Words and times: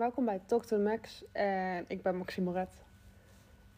welkom 0.00 0.24
bij 0.24 0.40
to 0.46 0.78
Max 0.78 1.24
en 1.32 1.84
ik 1.88 2.02
ben 2.02 2.16
Maxime 2.16 2.46
Moret. 2.46 2.82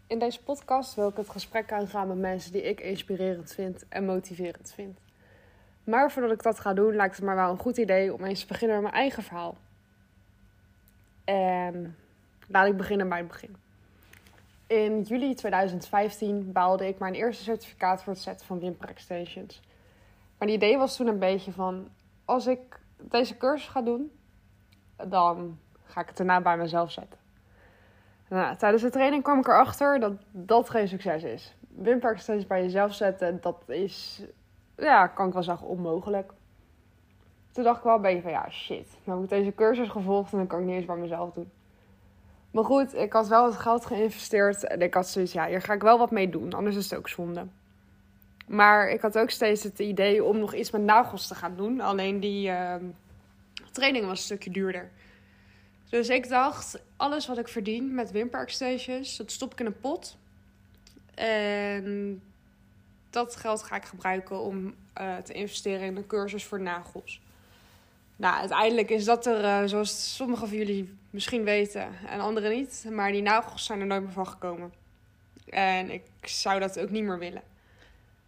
In 0.06 0.18
deze 0.18 0.42
podcast 0.42 0.94
wil 0.94 1.08
ik 1.08 1.16
het 1.16 1.28
gesprek 1.28 1.72
aangaan 1.72 2.08
met 2.08 2.18
mensen 2.18 2.52
die 2.52 2.62
ik 2.62 2.80
inspirerend 2.80 3.52
vind 3.52 3.84
en 3.88 4.04
motiverend 4.04 4.72
vind. 4.72 4.98
Maar 5.84 6.12
voordat 6.12 6.32
ik 6.32 6.42
dat 6.42 6.60
ga 6.60 6.72
doen, 6.72 6.96
lijkt 6.96 7.16
het 7.16 7.24
me 7.24 7.34
wel 7.34 7.50
een 7.50 7.58
goed 7.58 7.76
idee 7.76 8.14
om 8.14 8.24
eens 8.24 8.40
te 8.40 8.46
beginnen 8.46 8.76
met 8.76 8.84
mijn 8.84 9.02
eigen 9.02 9.22
verhaal. 9.22 9.56
En 11.24 11.96
laat 12.46 12.66
ik 12.66 12.76
beginnen 12.76 13.08
bij 13.08 13.18
het 13.18 13.28
begin. 13.28 13.56
In 14.66 15.02
juli 15.02 15.34
2015 15.34 16.52
behaalde 16.52 16.88
ik 16.88 16.98
mijn 16.98 17.14
eerste 17.14 17.42
certificaat 17.42 18.02
voor 18.02 18.12
het 18.12 18.22
zetten 18.22 18.46
van 18.46 18.60
wimper 18.60 18.88
extensions. 18.88 19.60
Mijn 20.38 20.50
idee 20.50 20.78
was 20.78 20.96
toen 20.96 21.06
een 21.06 21.18
beetje 21.18 21.52
van, 21.52 21.88
als 22.24 22.46
ik 22.46 22.80
deze 22.96 23.36
cursus 23.36 23.68
ga 23.68 23.82
doen, 23.82 24.12
dan 25.08 25.58
ga 25.92 26.00
ik 26.00 26.06
het 26.06 26.16
daarna 26.16 26.40
bij 26.40 26.56
mezelf 26.56 26.90
zetten. 26.90 27.18
Nou, 28.28 28.56
tijdens 28.56 28.82
de 28.82 28.90
training 28.90 29.22
kwam 29.22 29.38
ik 29.38 29.46
erachter 29.46 30.00
dat 30.00 30.12
dat 30.30 30.70
geen 30.70 30.88
succes 30.88 31.22
is. 31.22 31.54
Extensions 31.84 32.46
bij 32.46 32.62
jezelf 32.62 32.94
zetten, 32.94 33.38
dat 33.40 33.56
is, 33.66 34.22
ja, 34.76 35.06
kan 35.06 35.26
ik 35.26 35.32
wel 35.32 35.42
zeggen, 35.42 35.66
onmogelijk. 35.66 36.32
Toen 37.52 37.64
dacht 37.64 37.78
ik 37.78 37.84
wel 37.84 37.94
een 37.94 38.02
beetje 38.02 38.22
van, 38.22 38.30
ja, 38.30 38.50
shit. 38.50 38.88
Nou 39.04 39.20
heb 39.20 39.30
ik 39.30 39.38
deze 39.38 39.54
cursus 39.54 39.88
gevolgd 39.88 40.32
en 40.32 40.38
dan 40.38 40.46
kan 40.46 40.60
ik 40.60 40.64
niet 40.64 40.74
eens 40.74 40.84
bij 40.84 40.96
mezelf 40.96 41.32
doen. 41.32 41.50
Maar 42.50 42.64
goed, 42.64 42.94
ik 42.94 43.12
had 43.12 43.28
wel 43.28 43.44
het 43.44 43.56
geld 43.56 43.86
geïnvesteerd 43.86 44.66
en 44.66 44.82
ik 44.82 44.94
had 44.94 45.08
zoiets, 45.08 45.32
ja, 45.32 45.46
hier 45.46 45.60
ga 45.60 45.72
ik 45.72 45.82
wel 45.82 45.98
wat 45.98 46.10
mee 46.10 46.30
doen, 46.30 46.52
anders 46.52 46.76
is 46.76 46.90
het 46.90 46.98
ook 46.98 47.08
zonde. 47.08 47.46
Maar 48.46 48.88
ik 48.88 49.00
had 49.00 49.18
ook 49.18 49.30
steeds 49.30 49.62
het 49.62 49.78
idee 49.78 50.24
om 50.24 50.38
nog 50.38 50.54
iets 50.54 50.70
met 50.70 50.82
nagels 50.82 51.26
te 51.26 51.34
gaan 51.34 51.56
doen. 51.56 51.80
Alleen 51.80 52.20
die 52.20 52.48
uh, 52.48 52.74
training 53.72 54.06
was 54.06 54.18
een 54.18 54.24
stukje 54.24 54.50
duurder. 54.50 54.90
Dus 55.92 56.08
ik 56.08 56.28
dacht, 56.28 56.78
alles 56.96 57.26
wat 57.26 57.38
ik 57.38 57.48
verdien 57.48 57.94
met 57.94 58.10
Wimper 58.10 58.40
Extensions, 58.40 59.16
dat 59.16 59.30
stop 59.30 59.52
ik 59.52 59.60
in 59.60 59.66
een 59.66 59.80
pot. 59.80 60.16
En 61.14 62.22
dat 63.10 63.36
geld 63.36 63.62
ga 63.62 63.76
ik 63.76 63.84
gebruiken 63.84 64.40
om 64.40 64.74
uh, 65.00 65.16
te 65.16 65.32
investeren 65.32 65.86
in 65.86 65.96
een 65.96 66.06
cursus 66.06 66.44
voor 66.44 66.60
nagels. 66.60 67.20
Nou, 68.16 68.36
uiteindelijk 68.36 68.90
is 68.90 69.04
dat 69.04 69.26
er, 69.26 69.44
uh, 69.44 69.68
zoals 69.68 70.14
sommigen 70.14 70.48
van 70.48 70.56
jullie 70.56 70.94
misschien 71.10 71.44
weten 71.44 71.88
en 72.06 72.20
anderen 72.20 72.50
niet. 72.50 72.86
Maar 72.90 73.12
die 73.12 73.22
nagels 73.22 73.64
zijn 73.64 73.80
er 73.80 73.86
nooit 73.86 74.02
meer 74.02 74.12
van 74.12 74.28
gekomen. 74.28 74.72
En 75.48 75.90
ik 75.90 76.04
zou 76.22 76.60
dat 76.60 76.78
ook 76.78 76.90
niet 76.90 77.04
meer 77.04 77.18
willen. 77.18 77.42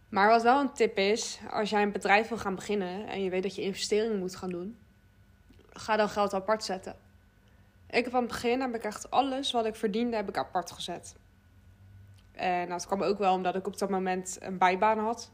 Maar 0.09 0.29
wat 0.29 0.43
wel 0.43 0.59
een 0.59 0.73
tip 0.73 0.97
is, 0.97 1.39
als 1.51 1.69
jij 1.69 1.81
een 1.81 1.91
bedrijf 1.91 2.27
wil 2.27 2.37
gaan 2.37 2.55
beginnen 2.55 3.07
en 3.07 3.23
je 3.23 3.29
weet 3.29 3.43
dat 3.43 3.55
je 3.55 3.61
investeringen 3.61 4.19
moet 4.19 4.35
gaan 4.35 4.49
doen, 4.49 4.77
ga 5.73 5.95
dan 5.95 6.09
geld 6.09 6.33
apart 6.33 6.63
zetten. 6.63 7.04
Ik 7.89 8.03
heb 8.03 8.13
aan 8.13 8.21
het 8.21 8.31
begin 8.31 8.61
heb 8.61 8.75
ik 8.75 8.83
echt 8.83 9.11
alles 9.11 9.51
wat 9.51 9.65
ik 9.65 9.75
verdiende, 9.75 10.15
heb 10.15 10.29
ik 10.29 10.37
apart 10.37 10.71
gezet. 10.71 11.15
En 12.31 12.69
dat 12.69 12.85
kwam 12.85 13.01
ook 13.01 13.17
wel 13.17 13.33
omdat 13.33 13.55
ik 13.55 13.67
op 13.67 13.77
dat 13.77 13.89
moment 13.89 14.37
een 14.41 14.57
bijbaan 14.57 14.99
had. 14.99 15.31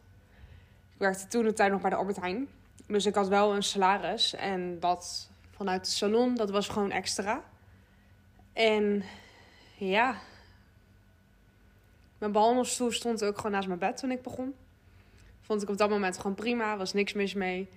Ik 0.93 0.99
werkte 0.99 1.27
toen 1.27 1.45
een 1.45 1.55
tijd 1.55 1.71
nog 1.71 1.81
bij 1.81 1.89
de 1.89 1.95
Albert 1.95 2.19
Heijn. 2.19 2.47
Dus 2.87 3.05
ik 3.05 3.15
had 3.15 3.27
wel 3.27 3.55
een 3.55 3.63
salaris. 3.63 4.33
En 4.33 4.79
dat 4.79 5.29
vanuit 5.51 5.79
het 5.79 5.89
salon, 5.89 6.35
dat 6.35 6.49
was 6.49 6.67
gewoon 6.67 6.91
extra. 6.91 7.43
En 8.53 9.03
ja, 9.77 10.15
mijn 12.17 12.31
behandelstoel 12.31 12.91
stond 12.91 13.23
ook 13.23 13.35
gewoon 13.35 13.51
naast 13.51 13.67
mijn 13.67 13.79
bed 13.79 13.97
toen 13.97 14.11
ik 14.11 14.21
begon. 14.21 14.55
Vond 15.41 15.61
ik 15.61 15.69
op 15.69 15.77
dat 15.77 15.89
moment 15.89 16.17
gewoon 16.17 16.35
prima, 16.35 16.77
was 16.77 16.93
niks 16.93 17.13
mis 17.13 17.33
mee. 17.33 17.69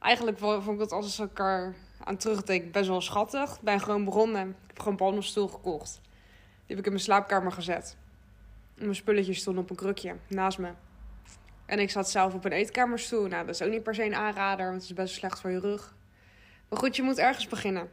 Eigenlijk 0.00 0.38
vond 0.38 0.80
ik 0.80 0.88
dat 0.88 1.18
ik 1.18 1.38
er 1.38 1.74
aan 2.06 2.16
terugdenk 2.16 2.72
best 2.72 2.88
wel 2.88 3.00
schattig. 3.00 3.54
Ik 3.54 3.60
ben 3.60 3.80
gewoon 3.80 4.04
begonnen. 4.04 4.48
Ik 4.48 4.66
heb 4.66 4.78
gewoon 4.78 4.92
een 4.92 4.98
behandelstoel 4.98 5.48
gekocht. 5.48 6.00
Die 6.66 6.76
heb 6.76 6.78
ik 6.78 6.84
in 6.84 6.92
mijn 6.92 7.04
slaapkamer 7.04 7.52
gezet. 7.52 7.96
Mijn 8.74 8.94
spulletjes 8.94 9.38
stonden 9.38 9.62
op 9.62 9.70
een 9.70 9.76
krukje 9.76 10.16
naast 10.28 10.58
me. 10.58 10.70
En 11.66 11.78
ik 11.78 11.90
zat 11.90 12.10
zelf 12.10 12.34
op 12.34 12.44
een 12.44 12.52
eetkamerstoel. 12.52 13.26
Nou, 13.26 13.46
dat 13.46 13.54
is 13.54 13.62
ook 13.62 13.70
niet 13.70 13.82
per 13.82 13.94
se 13.94 14.04
een 14.04 14.14
aanrader, 14.14 14.66
want 14.66 14.80
het 14.80 14.90
is 14.90 14.96
best 14.96 15.14
slecht 15.14 15.40
voor 15.40 15.50
je 15.50 15.60
rug. 15.60 15.94
Maar 16.68 16.78
goed, 16.78 16.96
je 16.96 17.02
moet 17.02 17.18
ergens 17.18 17.48
beginnen. 17.48 17.88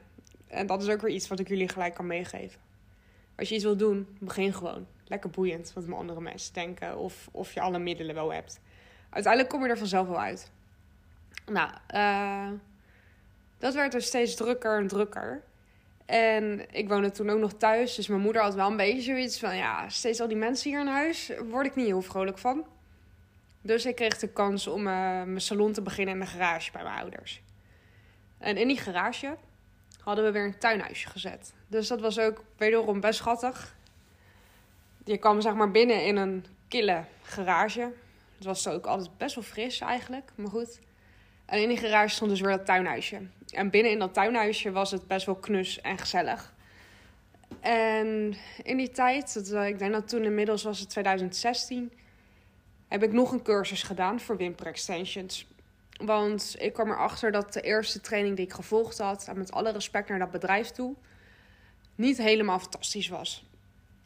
En 0.48 0.68
dat 0.68 0.82
is 0.82 0.90
ook 0.90 1.02
weer 1.02 1.14
iets 1.14 1.28
wat 1.28 1.40
ik 1.40 1.48
jullie 1.48 1.70
gelijk 1.70 1.94
kan 1.94 2.08
meegeven. 2.08 2.60
Als 3.36 3.50
je 3.50 3.56
iets 3.56 3.64
wilt 3.64 3.80
doen, 3.80 4.18
begin 4.20 4.54
gewoon. 4.54 4.88
Lekker 5.06 5.30
boeiend 5.30 5.74
wat 5.74 5.86
mijn 5.86 6.00
andere 6.00 6.22
mensen 6.22 6.54
denken. 6.54 6.98
Of, 6.98 7.30
of 7.32 7.54
je 7.54 7.62
alle 7.62 7.80
middelen 7.80 8.16
wel 8.16 8.34
hebt. 8.34 8.60
Uiteindelijk 9.10 9.54
kom 9.54 9.64
je 9.64 9.70
er 9.70 9.78
vanzelf 9.78 10.08
wel 10.08 10.20
uit. 10.20 10.52
Nou, 11.46 11.70
uh, 11.96 12.60
dat 13.64 13.74
werd 13.74 13.92
dus 13.92 14.06
steeds 14.06 14.36
drukker 14.36 14.78
en 14.78 14.88
drukker. 14.88 15.42
En 16.06 16.66
ik 16.72 16.88
woonde 16.88 17.12
toen 17.12 17.30
ook 17.30 17.40
nog 17.40 17.54
thuis. 17.54 17.96
Dus 17.96 18.08
mijn 18.08 18.22
moeder 18.22 18.42
had 18.42 18.54
wel 18.54 18.70
een 18.70 18.78
beetje 18.78 19.02
zoiets 19.02 19.40
van... 19.40 19.56
Ja, 19.56 19.90
steeds 19.90 20.20
al 20.20 20.28
die 20.28 20.38
mensen 20.38 20.70
hier 20.70 20.80
in 20.80 20.88
huis. 20.88 21.32
Word 21.50 21.66
ik 21.66 21.76
niet 21.76 21.86
heel 21.86 22.02
vrolijk 22.02 22.38
van. 22.38 22.66
Dus 23.62 23.86
ik 23.86 23.96
kreeg 23.96 24.18
de 24.18 24.28
kans 24.28 24.68
om 24.68 24.80
uh, 24.80 24.86
mijn 25.24 25.42
salon 25.42 25.72
te 25.72 25.82
beginnen 25.82 26.14
in 26.14 26.20
de 26.20 26.26
garage 26.26 26.72
bij 26.72 26.84
mijn 26.84 27.00
ouders. 27.00 27.42
En 28.38 28.58
in 28.58 28.68
die 28.68 28.78
garage 28.78 29.36
hadden 30.00 30.24
we 30.26 30.32
weer 30.32 30.46
een 30.46 30.58
tuinhuisje 30.58 31.10
gezet. 31.10 31.54
Dus 31.68 31.88
dat 31.88 32.00
was 32.00 32.20
ook 32.20 32.44
wederom 32.58 33.00
best 33.00 33.20
schattig. 33.20 33.76
Je 35.06 35.18
kwam 35.18 35.42
zeg 35.42 35.54
maar 35.54 35.72
binnen 35.72 36.06
in 36.06 36.16
een 36.18 36.46
kille 36.68 37.04
garage. 37.22 37.92
Het 38.36 38.46
was 38.46 38.68
ook 38.68 38.86
altijd 38.86 39.18
best 39.18 39.36
wel 39.36 39.44
fris 39.44 39.80
eigenlijk, 39.80 40.32
maar 40.36 40.50
goed. 40.50 40.80
En 41.54 41.62
in 41.62 41.68
die 41.68 41.78
garage 41.78 42.16
stond 42.16 42.30
dus 42.30 42.42
weer 42.42 42.58
dat 42.58 42.66
tuinhuisje. 42.66 43.22
En 43.52 43.70
binnen 43.70 43.92
in 43.92 44.00
dat 44.00 44.14
tuinhuisje 44.14 44.72
was 44.72 44.92
het 44.92 45.08
best 45.08 45.26
wel 45.26 45.36
knus 45.36 45.82
en 45.82 45.98
gezellig. 45.98 46.54
En 47.60 48.36
in 48.64 48.78
die 48.78 48.90
tijd, 48.90 49.52
ik 49.66 49.80
denk 49.80 49.92
dat 49.92 50.08
toen 50.08 50.24
inmiddels 50.24 50.64
was 50.64 50.80
het 50.80 50.90
2016, 50.90 51.92
heb 52.88 53.04
ik 53.04 53.12
nog 53.12 53.32
een 53.32 53.42
cursus 53.42 53.84
gedaan 53.84 54.20
voor 54.20 54.38
Wimper 54.38 54.66
Extensions. 54.66 55.48
Want 55.98 56.56
ik 56.60 56.74
kwam 56.74 56.90
erachter 56.90 57.32
dat 57.32 57.54
de 57.54 57.62
eerste 57.62 58.02
training 58.02 58.36
die 58.36 58.46
ik 58.46 58.54
gevolgd 58.54 58.98
had, 58.98 59.28
en 59.28 59.38
met 59.38 59.52
alle 59.52 59.72
respect 59.72 60.10
naar 60.10 60.20
dat 60.20 60.32
bedrijf 60.32 60.70
toe, 60.70 60.96
niet 61.96 62.18
helemaal 62.18 62.60
fantastisch 62.60 63.08
was. 63.08 63.46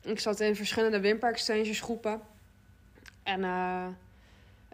Ik 0.02 0.20
zat 0.20 0.40
in 0.40 0.56
verschillende 0.56 1.00
Wimper 1.00 1.30
Extensions 1.30 1.80
groepen. 1.80 2.22
En 3.24 3.40
uh, 3.40 3.88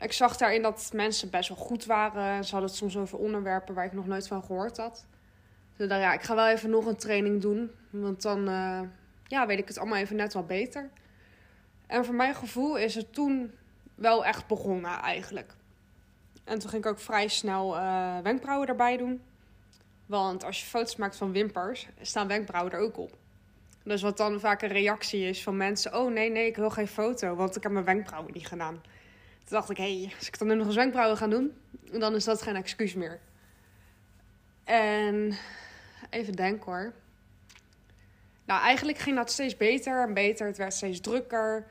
ik 0.04 0.12
zag 0.12 0.38
daarin 0.38 0.62
dat 0.62 0.90
mensen 0.94 1.30
best 1.30 1.50
wel 1.50 1.58
goed 1.58 1.86
waren. 1.86 2.44
Ze 2.44 2.52
hadden 2.52 2.70
het 2.70 2.80
soms 2.80 2.98
over 2.98 3.18
onderwerpen 3.18 3.74
waar 3.74 3.86
ik 3.86 3.94
nog 3.94 4.08
nooit 4.08 4.28
van 4.28 4.44
gehoord 4.44 4.78
had. 4.78 5.06
Dus 5.78 5.88
dan 5.88 6.00
ja, 6.00 6.14
ik 6.14 6.22
ga 6.22 6.36
wel 6.36 6.48
even 6.48 6.70
nog 6.70 6.86
een 6.86 6.96
training 6.96 7.42
doen. 7.42 7.72
Want 7.90 8.22
dan 8.22 8.50
uh, 8.50 8.82
ja, 9.28 9.46
weet 9.48 9.60
ik 9.60 9.68
het 9.68 9.78
allemaal 9.78 9.98
even 9.98 10.16
net 10.16 10.34
wat 10.34 10.48
beter. 10.48 10.90
En 11.88 12.06
voor 12.06 12.16
mijn 12.16 12.36
gevoel 12.36 12.78
is 12.78 12.96
het 12.96 13.14
toen 13.14 13.52
wel 13.96 14.26
echt 14.26 14.48
begonnen 14.48 15.00
eigenlijk. 15.00 15.54
En 16.44 16.60
toen 16.60 16.70
ging 16.70 16.84
ik 16.86 16.92
ook 16.92 17.00
vrij 17.00 17.28
snel 17.28 17.76
uh, 17.76 18.18
wenkbrauwen 18.20 18.68
erbij 18.68 18.98
doen. 18.98 19.22
Want 20.06 20.44
als 20.44 20.60
je 20.60 20.66
foto's 20.66 20.96
maakt 20.96 21.16
van 21.16 21.32
wimpers, 21.32 21.88
staan 22.02 22.28
wenkbrauwen 22.28 22.74
er 22.74 22.80
ook 22.80 22.98
op. 22.98 23.18
Dus 23.84 24.02
wat 24.02 24.18
dan 24.18 24.40
vaak 24.40 24.62
een 24.62 24.70
reactie 24.70 25.28
is 25.28 25.44
van 25.44 25.58
mensen: 25.58 26.00
Oh 26.00 26.12
nee, 26.12 26.30
nee, 26.30 26.48
ik 26.48 26.56
wil 26.56 26.70
geen 26.70 26.88
foto, 26.88 27.36
want 27.36 27.56
ik 27.56 27.64
heb 27.64 27.72
mijn 27.72 27.86
wenkbrauwen 27.86 28.34
niet 28.34 28.48
gedaan. 28.48 28.82
Toen 29.44 29.58
dacht 29.58 29.70
ik: 29.70 29.78
Hé, 29.78 30.02
hey, 30.02 30.14
als 30.18 30.28
ik 30.28 30.38
dan 30.38 30.48
nu 30.48 30.56
nog 30.56 30.66
eens 30.66 30.76
wenkbrauwen 30.76 31.18
ga 31.18 31.28
doen, 31.28 31.54
dan 31.92 32.16
is 32.16 32.24
dat 32.24 32.42
geen 32.42 32.56
excuus 32.56 32.94
meer. 32.94 33.20
En 34.64 35.38
even 36.10 36.34
denken 36.34 36.66
hoor. 36.66 36.94
Nou, 38.46 38.62
eigenlijk 38.62 38.98
ging 38.98 39.16
dat 39.16 39.32
steeds 39.32 39.58
beter 39.58 40.02
en 40.08 40.14
beter. 40.14 40.48
Het 40.48 40.58
werd 40.58 40.74
steeds 40.74 41.00
drukker. 41.00 41.68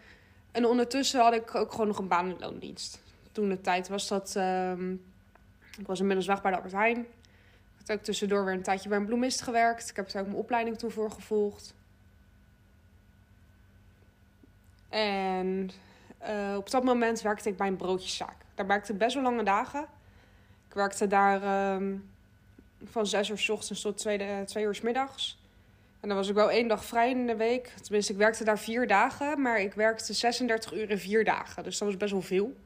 En 0.52 0.66
ondertussen 0.66 1.20
had 1.20 1.34
ik 1.34 1.54
ook 1.54 1.70
gewoon 1.70 1.86
nog 1.86 1.98
een 1.98 2.08
baan 2.08 2.30
in 2.30 2.38
loondienst. 2.38 3.02
Toen 3.32 3.48
de 3.48 3.60
tijd 3.60 3.88
was 3.88 4.08
dat. 4.08 4.34
Um, 4.36 5.04
ik 5.78 5.86
was 5.86 6.00
inmiddels 6.00 6.26
weg 6.26 6.42
bij 6.42 6.50
de 6.50 6.56
Albert 6.56 6.74
Heijn. 6.74 6.98
Ik 6.98 7.06
had 7.86 7.92
ook 7.92 8.04
tussendoor 8.04 8.44
weer 8.44 8.54
een 8.54 8.62
tijdje 8.62 8.88
bij 8.88 8.98
een 8.98 9.06
bloemist 9.06 9.42
gewerkt. 9.42 9.90
Ik 9.90 9.96
heb 9.96 10.08
er 10.08 10.20
ook 10.20 10.26
mijn 10.26 10.38
opleiding 10.38 10.78
toen 10.78 10.90
voor 10.90 11.10
gevolgd. 11.10 11.74
En 14.88 15.70
uh, 16.28 16.56
op 16.56 16.70
dat 16.70 16.84
moment 16.84 17.22
werkte 17.22 17.48
ik 17.48 17.56
bij 17.56 17.66
een 17.66 17.76
broodjeszaak. 17.76 18.36
Daar 18.54 18.66
werkte 18.66 18.92
ik 18.92 18.98
best 18.98 19.14
wel 19.14 19.22
lange 19.22 19.42
dagen. 19.42 19.86
Ik 20.68 20.74
werkte 20.74 21.06
daar 21.06 21.74
um, 21.74 22.10
van 22.84 23.06
zes 23.06 23.28
uur 23.28 23.38
s 23.38 23.48
ochtends 23.48 23.82
tot 23.82 23.98
twee, 23.98 24.44
twee 24.44 24.64
uur 24.64 24.74
s 24.74 24.80
middags. 24.80 25.40
En 26.00 26.08
dan 26.08 26.16
was 26.16 26.28
ik 26.28 26.34
wel 26.34 26.50
één 26.50 26.68
dag 26.68 26.84
vrij 26.84 27.10
in 27.10 27.26
de 27.26 27.36
week. 27.36 27.72
Tenminste, 27.82 28.12
ik 28.12 28.18
werkte 28.18 28.44
daar 28.44 28.58
vier 28.58 28.86
dagen, 28.86 29.42
maar 29.42 29.60
ik 29.60 29.74
werkte 29.74 30.12
36 30.12 30.74
uur 30.74 30.90
in 30.90 30.98
vier 30.98 31.24
dagen. 31.24 31.62
Dus 31.62 31.78
dat 31.78 31.88
was 31.88 31.96
best 31.96 32.12
wel 32.12 32.22
veel. 32.22 32.56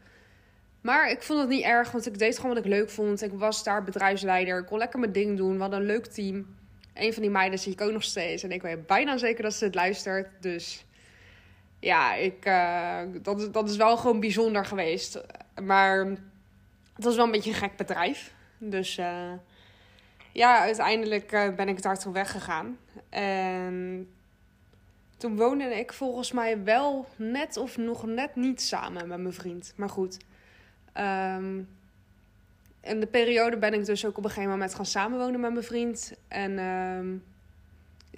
Maar 0.81 1.11
ik 1.11 1.23
vond 1.23 1.41
het 1.41 1.49
niet 1.49 1.64
erg, 1.64 1.91
want 1.91 2.06
ik 2.06 2.19
deed 2.19 2.37
gewoon 2.37 2.55
wat 2.55 2.64
ik 2.64 2.70
leuk 2.70 2.91
vond. 2.91 3.23
Ik 3.23 3.32
was 3.32 3.64
daar 3.64 3.85
bedrijfsleider, 3.85 4.59
ik 4.59 4.67
kon 4.67 4.79
lekker 4.79 4.99
mijn 4.99 5.12
ding 5.12 5.37
doen. 5.37 5.55
We 5.55 5.61
hadden 5.61 5.81
een 5.81 5.87
leuk 5.87 6.06
team. 6.06 6.56
Een 6.94 7.12
van 7.12 7.23
die 7.23 7.31
meiden 7.31 7.59
zie 7.59 7.73
ik 7.73 7.81
ook 7.81 7.93
nog 7.93 8.02
steeds. 8.02 8.43
En 8.43 8.52
ik 8.52 8.62
weet 8.62 8.87
bijna 8.87 9.17
zeker 9.17 9.43
dat 9.43 9.55
ze 9.55 9.64
het 9.64 9.75
luistert. 9.75 10.29
Dus 10.41 10.86
ja, 11.87 12.15
ik, 12.15 12.47
uh, 12.47 13.00
dat, 13.23 13.53
dat 13.53 13.69
is 13.69 13.77
wel 13.77 13.97
gewoon 13.97 14.21
bijzonder 14.21 14.65
geweest. 14.65 15.25
Maar 15.62 16.06
het 16.94 17.05
was 17.05 17.17
wel 17.17 17.25
een 17.25 17.31
beetje 17.31 17.50
een 17.50 17.56
gek 17.56 17.77
bedrijf. 17.77 18.35
Dus 18.59 18.99
uh, 18.99 19.33
ja, 20.33 20.61
uiteindelijk 20.61 21.33
uh, 21.33 21.55
ben 21.55 21.69
ik 21.69 21.83
daar 21.83 21.99
toen 21.99 22.12
weggegaan. 22.12 22.79
En 23.09 24.09
toen 25.17 25.37
woonde 25.37 25.65
ik 25.65 25.93
volgens 25.93 26.33
mij 26.33 26.62
wel 26.62 27.06
net 27.17 27.56
of 27.56 27.77
nog 27.77 28.06
net 28.06 28.37
niet 28.37 28.61
samen 28.62 29.09
met 29.09 29.21
mijn 29.21 29.35
vriend. 29.35 29.73
Maar 29.77 29.91
goed. 29.91 30.19
Um, 30.94 31.69
in 32.81 33.00
de 33.00 33.06
periode 33.06 33.56
ben 33.56 33.75
ik 33.75 33.85
dus 33.85 34.06
ook 34.06 34.19
op 34.19 34.25
een 34.25 34.31
gegeven 34.31 34.50
moment 34.50 34.75
gaan 34.75 34.87
samenwonen 34.87 35.41
met 35.41 35.53
mijn 35.53 35.65
vriend. 35.65 36.12
En 36.29 36.59
um, 36.59 37.25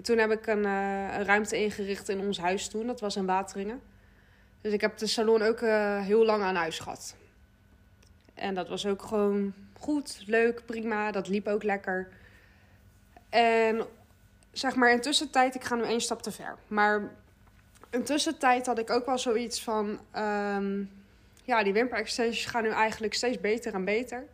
toen 0.02 0.18
heb 0.18 0.30
ik 0.30 0.46
een, 0.46 0.64
uh, 0.64 1.16
een, 1.18 1.24
ruimte 1.24 1.56
ingericht 1.56 2.08
in 2.08 2.20
ons 2.20 2.38
huis 2.38 2.68
toen. 2.68 2.86
Dat 2.86 3.00
was 3.00 3.16
in 3.16 3.26
Wateringen. 3.26 3.80
Dus 4.60 4.72
ik 4.72 4.80
heb 4.80 4.98
de 4.98 5.06
salon 5.06 5.42
ook 5.42 5.60
uh, 5.60 6.02
heel 6.02 6.24
lang 6.24 6.42
aan 6.42 6.54
huis 6.54 6.78
gehad. 6.78 7.16
En 8.34 8.54
dat 8.54 8.68
was 8.68 8.86
ook 8.86 9.02
gewoon 9.02 9.54
goed, 9.78 10.22
leuk, 10.26 10.62
prima. 10.66 11.10
Dat 11.10 11.28
liep 11.28 11.46
ook 11.46 11.62
lekker. 11.62 12.08
En 13.28 13.86
zeg 14.52 14.74
maar 14.74 14.92
in 14.92 15.00
tussentijd, 15.00 15.54
ik 15.54 15.64
ga 15.64 15.74
nu 15.74 15.82
één 15.82 16.00
stap 16.00 16.22
te 16.22 16.30
ver. 16.30 16.56
Maar 16.66 17.10
in 17.90 18.04
tussentijd 18.04 18.66
had 18.66 18.78
ik 18.78 18.90
ook 18.90 19.06
wel 19.06 19.18
zoiets 19.18 19.62
van... 19.62 20.00
Um, 20.16 20.90
ja, 21.44 21.62
die 21.62 21.72
wimperextensions 21.72 22.46
gaan 22.46 22.62
nu 22.62 22.70
eigenlijk 22.70 23.14
steeds 23.14 23.40
beter 23.40 23.74
en 23.74 23.84
beter. 23.84 24.24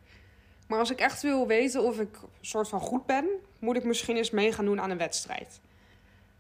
Maar 0.67 0.79
als 0.79 0.91
ik 0.91 0.99
echt 0.99 1.23
wil 1.23 1.47
weten 1.47 1.83
of 1.83 2.01
ik 2.01 2.17
soort 2.41 2.69
van 2.69 2.81
goed 2.81 3.07
ben... 3.07 3.27
moet 3.65 3.77
ik 3.77 3.85
misschien 3.85 4.17
eens 4.17 4.31
mee 4.31 4.53
gaan 4.53 4.65
doen 4.65 4.81
aan 4.81 4.91
een 4.91 4.99
wedstrijd. 4.99 5.61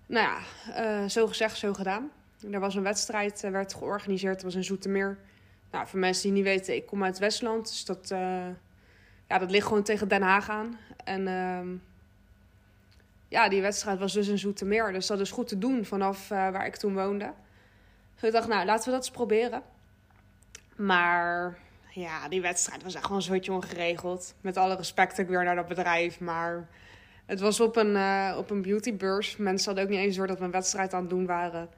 Nou 0.07 0.27
ja, 0.27 0.39
uh, 1.03 1.09
zo 1.09 1.27
gezegd, 1.27 1.57
zo 1.57 1.73
gedaan. 1.73 2.11
Er 2.51 2.61
was 2.61 2.75
een 2.75 2.83
wedstrijd, 2.83 3.45
uh, 3.45 3.51
werd 3.51 3.75
georganiseerd. 3.75 4.35
Dat 4.35 4.43
was 4.43 4.55
in 4.55 4.65
Zoetermeer. 4.65 5.19
Nou, 5.71 5.87
voor 5.87 5.99
mensen 5.99 6.23
die 6.23 6.33
niet 6.33 6.45
weten, 6.45 6.75
ik 6.75 6.87
kom 6.87 7.05
uit 7.05 7.19
Westland. 7.19 7.69
Dus 7.69 7.85
dat, 7.85 8.11
uh, 8.13 8.47
ja, 9.29 9.39
dat 9.39 9.51
ligt 9.51 9.67
gewoon 9.67 9.83
tegen 9.83 10.09
Den 10.09 10.23
Haag 10.23 10.51
aan. 10.51 10.79
En 11.05 11.27
uh, 11.27 11.79
ja, 13.29 13.49
die 13.49 13.63
wedstrijd 13.63 13.99
was 13.99 14.13
dus 14.13 14.29
in 14.29 14.39
Zoetermeer. 14.39 14.93
Dus 14.93 15.07
dat 15.07 15.21
is 15.21 15.31
goed 15.31 15.49
te 15.49 15.59
doen 15.59 15.85
vanaf 15.85 16.29
waar 16.29 16.67
ik 16.67 16.77
toen 16.77 16.95
woonde. 16.95 17.33
Dus 18.15 18.23
ik 18.23 18.33
dacht, 18.33 18.49
nou, 18.49 18.65
laten 18.65 18.85
we 18.85 18.91
dat 18.91 19.05
eens 19.05 19.17
proberen. 19.17 19.63
Maar 20.77 21.59
ja, 21.91 22.29
die 22.29 22.41
wedstrijd 22.41 22.83
was 22.83 22.95
echt 22.95 23.05
gewoon 23.05 23.23
soortje 23.23 23.53
ongeregeld. 23.53 24.35
Met 24.41 24.57
alle 24.57 24.77
respect 24.77 25.21
ook 25.21 25.29
weer 25.29 25.45
naar 25.45 25.55
dat 25.55 25.69
bedrijf. 25.69 26.21
Maar 26.21 26.69
het 27.27 27.41
was 27.41 27.61
op 27.61 27.77
een, 27.77 27.95
uh, 27.95 28.35
op 28.39 28.51
een 28.51 28.63
beautybeurs. 28.63 29.37
Mensen 29.37 29.67
hadden 29.67 29.85
ook 29.85 29.91
niet 29.91 30.01
eens 30.01 30.17
door 30.17 30.27
dat 30.27 30.39
we 30.39 30.45
een 30.45 30.51
wedstrijd 30.51 30.95
aan 30.95 31.01
het 31.01 31.11
doen 31.11 31.27
waren. 31.27 31.69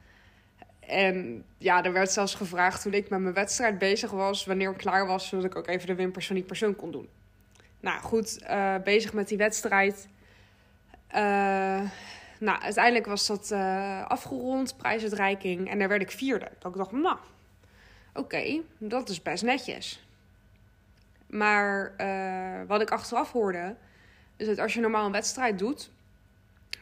En 0.81 1.45
ja, 1.59 1.85
er 1.85 1.93
werd 1.93 2.11
zelfs 2.11 2.35
gevraagd 2.35 2.83
toen 2.83 2.93
ik 2.93 3.09
met 3.09 3.21
mijn 3.21 3.35
wedstrijd 3.35 3.79
bezig 3.79 4.11
was, 4.11 4.45
wanneer 4.45 4.71
ik 4.71 4.77
klaar 4.77 5.07
was, 5.07 5.29
zodat 5.29 5.45
ik 5.45 5.57
ook 5.57 5.67
even 5.67 5.87
de 5.87 5.95
wimpers 5.95 6.27
van 6.27 6.35
die 6.35 6.45
persoon 6.45 6.77
kon 6.77 6.91
doen. 6.91 7.09
Nou 7.81 8.01
goed, 8.01 8.39
uh, 8.43 8.75
bezig 8.85 9.13
met 9.13 9.29
die 9.29 9.39
wedstrijd. 9.39 10.09
Uh, 11.09 11.81
nou, 12.39 12.61
uiteindelijk 12.61 13.07
was 13.07 13.27
dat 13.27 13.53
afgerond, 14.09 14.77
prijsuitreiking. 14.77 15.71
En 15.71 15.79
daar 15.79 15.89
werd 15.89 16.03
ik 16.03 16.11
vierde. 16.11 16.49
Dat 16.59 16.73
ik 16.73 16.79
dacht, 16.79 16.93
nou, 16.93 17.17
oké, 18.15 18.61
dat 18.79 19.09
is 19.09 19.23
best 19.23 19.43
netjes. 19.43 20.07
Maar 21.27 21.95
wat 22.67 22.81
ik 22.81 22.91
achteraf 22.91 23.33
hoorde, 23.33 23.77
dat 24.37 24.59
als 24.59 24.75
je 24.75 24.81
normaal 24.81 25.07
een 25.07 25.13
wedstrijd 25.13 25.59
doet, 25.59 25.91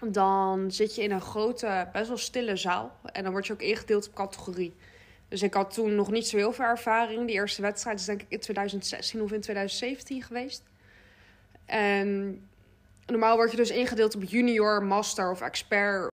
dan 0.01 0.71
zit 0.71 0.95
je 0.95 1.03
in 1.03 1.11
een 1.11 1.21
grote, 1.21 1.89
best 1.93 2.09
wel 2.09 2.17
stille 2.17 2.57
zaal. 2.57 2.97
En 3.13 3.23
dan 3.23 3.33
word 3.33 3.47
je 3.47 3.53
ook 3.53 3.63
ingedeeld 3.63 4.09
op 4.09 4.15
categorie. 4.15 4.75
Dus 5.29 5.43
ik 5.43 5.55
had 5.55 5.75
toen 5.75 5.95
nog 5.95 6.11
niet 6.11 6.27
zo 6.27 6.37
heel 6.37 6.53
veel 6.53 6.65
ervaring. 6.65 7.27
Die 7.27 7.35
eerste 7.35 7.63
wedstrijd 7.63 7.99
is 7.99 8.05
denk 8.05 8.21
ik 8.23 8.27
in 8.29 8.41
2016 8.41 9.23
of 9.23 9.33
in 9.33 9.41
2017 9.41 10.23
geweest. 10.23 10.63
En 11.65 12.41
normaal 13.07 13.37
word 13.37 13.51
je 13.51 13.57
dus 13.57 13.71
ingedeeld 13.71 14.15
op 14.15 14.23
junior, 14.23 14.83
master 14.83 15.31
of 15.31 15.41
expert. 15.41 16.13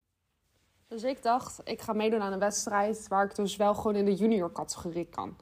Dus 0.87 1.03
ik 1.03 1.23
dacht, 1.23 1.61
ik 1.63 1.81
ga 1.81 1.93
meedoen 1.93 2.21
aan 2.21 2.33
een 2.33 2.39
wedstrijd 2.39 3.07
waar 3.07 3.25
ik 3.25 3.35
dus 3.35 3.55
wel 3.55 3.73
gewoon 3.73 3.95
in 3.95 4.05
de 4.05 4.13
junior 4.13 4.51
categorie 4.51 5.07
kan. 5.09 5.37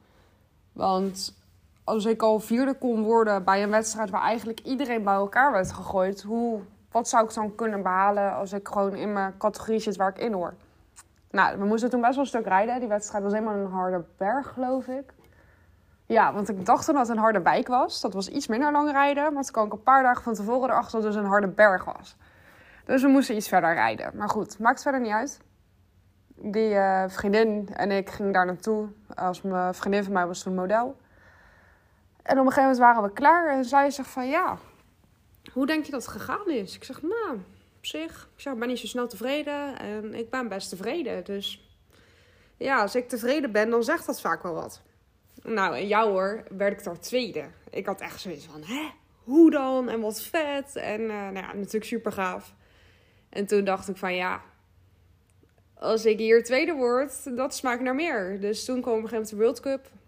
Want 0.72 1.34
als 1.84 2.04
ik 2.04 2.22
al 2.22 2.40
vierde 2.40 2.74
kon 2.74 3.02
worden 3.02 3.44
bij 3.44 3.62
een 3.62 3.70
wedstrijd 3.70 4.10
waar 4.10 4.22
eigenlijk 4.22 4.60
iedereen 4.60 5.02
bij 5.02 5.14
elkaar 5.14 5.52
werd 5.52 5.72
gegooid, 5.72 6.22
hoe 6.22 6.60
wat 6.90 7.08
zou 7.08 7.24
ik 7.24 7.34
dan 7.34 7.54
kunnen 7.54 7.82
behalen 7.82 8.34
als 8.34 8.52
ik 8.52 8.68
gewoon 8.68 8.94
in 8.94 9.12
mijn 9.12 9.36
categorie 9.38 9.78
zit 9.80 9.96
waar 9.96 10.08
ik 10.08 10.18
in 10.18 10.32
hoor? 10.32 10.54
Nou, 11.30 11.58
we 11.58 11.64
moesten 11.64 11.90
toen 11.90 12.00
best 12.00 12.14
wel 12.14 12.22
een 12.22 12.28
stuk 12.28 12.46
rijden. 12.46 12.78
Die 12.78 12.88
wedstrijd 12.88 13.24
was 13.24 13.32
helemaal 13.32 13.54
een 13.54 13.70
harde 13.70 14.04
berg, 14.16 14.52
geloof 14.52 14.86
ik. 14.86 15.12
Ja, 16.06 16.32
want 16.32 16.48
ik 16.48 16.66
dacht 16.66 16.84
toen 16.84 16.94
dat 16.94 17.06
het 17.06 17.16
een 17.16 17.22
harde 17.22 17.42
wijk 17.42 17.68
was. 17.68 18.00
Dat 18.00 18.14
was 18.14 18.28
iets 18.28 18.46
minder 18.46 18.72
lang 18.72 18.90
rijden. 18.90 19.32
Maar 19.32 19.42
toen 19.42 19.52
kwam 19.52 19.66
ik 19.66 19.72
een 19.72 19.82
paar 19.82 20.02
dagen 20.02 20.22
van 20.22 20.34
tevoren 20.34 20.70
erachter 20.70 20.92
dat 20.92 21.02
het 21.02 21.12
dus 21.12 21.22
een 21.22 21.28
harde 21.28 21.48
berg 21.48 21.84
was. 21.84 22.16
Dus 22.84 23.02
we 23.02 23.08
moesten 23.08 23.36
iets 23.36 23.48
verder 23.48 23.74
rijden. 23.74 24.10
Maar 24.16 24.28
goed, 24.28 24.58
maakt 24.58 24.82
verder 24.82 25.00
niet 25.00 25.12
uit. 25.12 25.40
Die 26.34 26.70
uh, 26.70 27.04
vriendin 27.06 27.68
en 27.72 27.90
ik 27.90 28.10
gingen 28.10 28.32
daar 28.32 28.46
naartoe. 28.46 28.88
Als 29.14 29.42
mijn 29.42 29.74
vriendin 29.74 30.04
van 30.04 30.12
mij 30.12 30.26
was 30.26 30.42
toen 30.42 30.54
model. 30.54 30.96
En 32.24 32.38
op 32.38 32.46
een 32.46 32.52
gegeven 32.52 32.62
moment 32.62 32.78
waren 32.78 33.02
we 33.02 33.12
klaar. 33.12 33.56
En 33.56 33.64
zij 33.64 33.90
zegt 33.90 34.08
van 34.08 34.28
ja, 34.28 34.58
hoe 35.52 35.66
denk 35.66 35.84
je 35.84 35.90
dat 35.90 36.02
het 36.02 36.12
gegaan 36.12 36.50
is? 36.50 36.76
Ik 36.76 36.84
zeg, 36.84 37.02
nou, 37.02 37.34
op 37.76 37.86
zich, 37.86 38.28
ik, 38.34 38.40
zeg, 38.40 38.54
ben 38.54 38.68
niet 38.68 38.78
zo 38.78 38.86
snel 38.86 39.08
tevreden 39.08 39.78
en 39.78 40.14
ik 40.14 40.30
ben 40.30 40.48
best 40.48 40.68
tevreden. 40.68 41.24
Dus 41.24 41.68
ja, 42.56 42.80
als 42.80 42.94
ik 42.94 43.08
tevreden 43.08 43.52
ben, 43.52 43.70
dan 43.70 43.84
zegt 43.84 44.06
dat 44.06 44.20
vaak 44.20 44.42
wel 44.42 44.54
wat. 44.54 44.82
Nou, 45.42 45.76
en 45.76 45.86
jou 45.86 46.10
hoor, 46.10 46.42
werd 46.56 46.78
ik 46.78 46.84
daar 46.84 46.98
tweede. 46.98 47.44
Ik 47.70 47.86
had 47.86 48.00
echt 48.00 48.20
zoiets 48.20 48.46
van, 48.46 48.62
hè, 48.62 48.90
hoe 49.24 49.50
dan? 49.50 49.88
En 49.88 50.00
wat 50.00 50.22
vet. 50.22 50.76
En 50.76 51.00
uh, 51.00 51.08
nou 51.08 51.34
ja, 51.34 51.52
natuurlijk 51.54 51.84
super 51.84 52.12
gaaf. 52.12 52.54
En 53.28 53.46
toen 53.46 53.64
dacht 53.64 53.88
ik 53.88 53.96
van, 53.96 54.14
ja, 54.14 54.42
als 55.74 56.04
ik 56.04 56.18
hier 56.18 56.44
tweede 56.44 56.72
word, 56.72 57.36
dat 57.36 57.54
smaakt 57.54 57.82
naar 57.82 57.94
meer. 57.94 58.40
Dus 58.40 58.64
toen 58.64 58.80
kwam 58.80 58.94
op 58.96 59.02
een 59.02 59.08
gegeven 59.08 59.36
moment 59.36 59.58
de 59.58 59.66
World 59.66 59.82
Cup. 59.82 60.02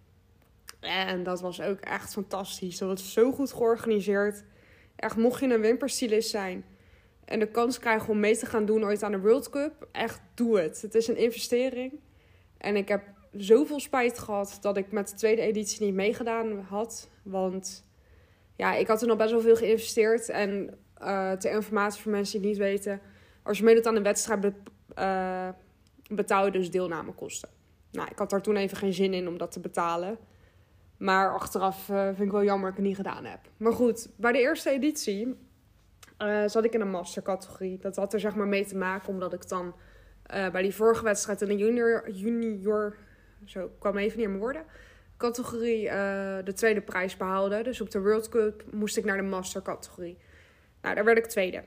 En 0.87 1.23
dat 1.23 1.41
was 1.41 1.61
ook 1.61 1.81
echt 1.81 2.13
fantastisch. 2.13 2.79
Dat 2.79 2.89
was 2.89 3.13
zo 3.13 3.33
goed 3.33 3.53
georganiseerd. 3.53 4.45
Echt, 4.97 5.17
mocht 5.17 5.41
je 5.41 5.55
een 5.55 5.61
wimperstylist 5.61 6.31
zijn 6.31 6.65
en 7.27 7.39
de 7.39 7.49
kans 7.49 7.79
krijgen 7.79 8.09
om 8.09 8.21
mee 8.21 8.37
te 8.37 8.47
gaan 8.47 8.65
doen 8.65 8.85
ooit 8.85 9.03
aan 9.03 9.13
de 9.13 9.21
World 9.21 9.51
Cup, 9.51 9.89
echt 9.93 10.21
doe 10.35 10.61
het. 10.61 10.83
Het 10.83 10.95
is 10.95 11.09
een 11.09 11.17
investering. 11.17 12.01
En 12.59 12.77
ik 12.77 12.89
heb 12.89 13.03
zoveel 13.33 13.81
spijt 13.81 14.19
gehad 14.19 14.59
dat 14.61 14.77
ik 14.77 14.93
met 14.93 15.09
de 15.09 15.15
tweede 15.15 15.43
editie 15.43 15.85
niet 15.85 15.95
meegedaan 15.95 16.61
had. 16.61 17.09
Want 17.23 17.85
ja, 18.57 18.75
ik 18.75 18.87
had 18.87 19.01
er 19.01 19.09
nog 19.09 19.17
best 19.17 19.31
wel 19.31 19.41
veel 19.41 19.57
geïnvesteerd. 19.57 20.29
En 20.29 20.79
uh, 21.03 21.33
ter 21.33 21.51
informatie 21.51 22.03
voor 22.03 22.13
mensen 22.13 22.41
die 22.41 22.51
het 22.51 22.59
niet 22.59 22.69
weten, 22.69 23.01
als 23.43 23.59
je 23.59 23.65
meedoet 23.65 23.87
aan 23.87 23.97
een 23.97 24.03
wedstrijd, 24.03 24.41
be 24.41 24.53
uh, 24.99 25.49
betaal 26.09 26.45
je 26.45 26.51
dus 26.51 26.71
deelnamekosten. 26.71 27.49
Nou, 27.93 28.09
ik 28.11 28.19
had 28.19 28.31
daar 28.31 28.43
toen 28.43 28.57
even 28.57 28.77
geen 28.77 28.93
zin 28.93 29.15
in 29.15 29.29
om 29.29 29.39
dat 29.39 29.53
te 29.53 29.61
betalen. 29.61 30.19
Maar 30.97 31.35
achteraf 31.35 31.89
uh, 31.89 32.05
vind 32.05 32.21
ik 32.21 32.31
wel 32.31 32.45
jammer 32.45 32.71
dat 32.71 32.79
ik 32.79 32.85
het 32.85 32.87
niet 32.87 33.07
gedaan 33.07 33.25
heb. 33.25 33.41
Maar 33.57 33.73
goed, 33.73 34.09
bij 34.17 34.33
de 34.33 34.39
eerste 34.39 34.71
editie 34.71 35.39
uh, 36.19 36.47
zat 36.47 36.65
ik 36.65 36.73
in 36.73 36.81
een 36.81 36.91
mastercategorie. 36.91 37.79
Dat 37.79 37.97
had 37.97 38.13
er 38.13 38.21
zeg 38.21 38.35
maar 38.35 38.47
mee 38.47 38.67
te 38.67 38.77
maken 38.77 39.09
omdat 39.09 39.33
ik 39.33 39.49
dan 39.49 39.67
uh, 39.67 40.51
bij 40.51 40.63
die 40.63 40.75
vorige 40.75 41.05
wedstrijd 41.05 41.43
in 41.43 41.49
de 41.49 41.57
junior, 41.57 42.11
junior 42.11 42.97
zo 43.45 43.71
kwam 43.79 43.97
even 43.97 44.19
niet 44.19 44.29
mijn 44.29 44.41
woorden, 44.41 44.65
categorie 45.17 45.85
de 46.45 46.53
tweede 46.55 46.81
prijs 46.81 47.17
behaalde. 47.17 47.63
Dus 47.63 47.81
op 47.81 47.91
de 47.91 48.01
World 48.01 48.29
Cup 48.29 48.65
moest 48.73 48.97
ik 48.97 49.05
naar 49.05 49.17
de 49.17 49.23
mastercategorie. 49.23 50.19
Nou, 50.83 50.95
daar 50.95 51.05
werd 51.05 51.19
ik 51.19 51.27
tweede. 51.27 51.63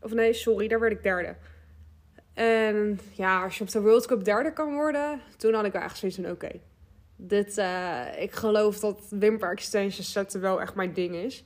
Of 0.00 0.12
nee, 0.12 0.32
sorry, 0.32 0.68
daar 0.68 0.80
werd 0.80 0.92
ik 0.92 1.02
derde. 1.02 1.36
En 2.34 3.00
ja, 3.12 3.42
als 3.42 3.58
je 3.58 3.64
op 3.64 3.70
de 3.70 3.80
World 3.80 4.06
Cup 4.06 4.24
derde 4.24 4.52
kan 4.52 4.74
worden, 4.74 5.20
toen 5.36 5.54
had 5.54 5.64
ik 5.64 5.72
wel 5.72 5.82
echt 5.82 5.96
zoiets 5.96 6.16
van 6.16 6.30
oké. 6.30 6.60
Dit, 7.20 7.58
uh, 7.58 8.22
ik 8.22 8.32
geloof 8.32 8.78
dat 8.78 9.06
wimper 9.10 9.50
extensions 9.50 10.12
zetten 10.12 10.40
wel 10.40 10.60
echt 10.60 10.74
mijn 10.74 10.92
ding 10.92 11.14
is. 11.14 11.44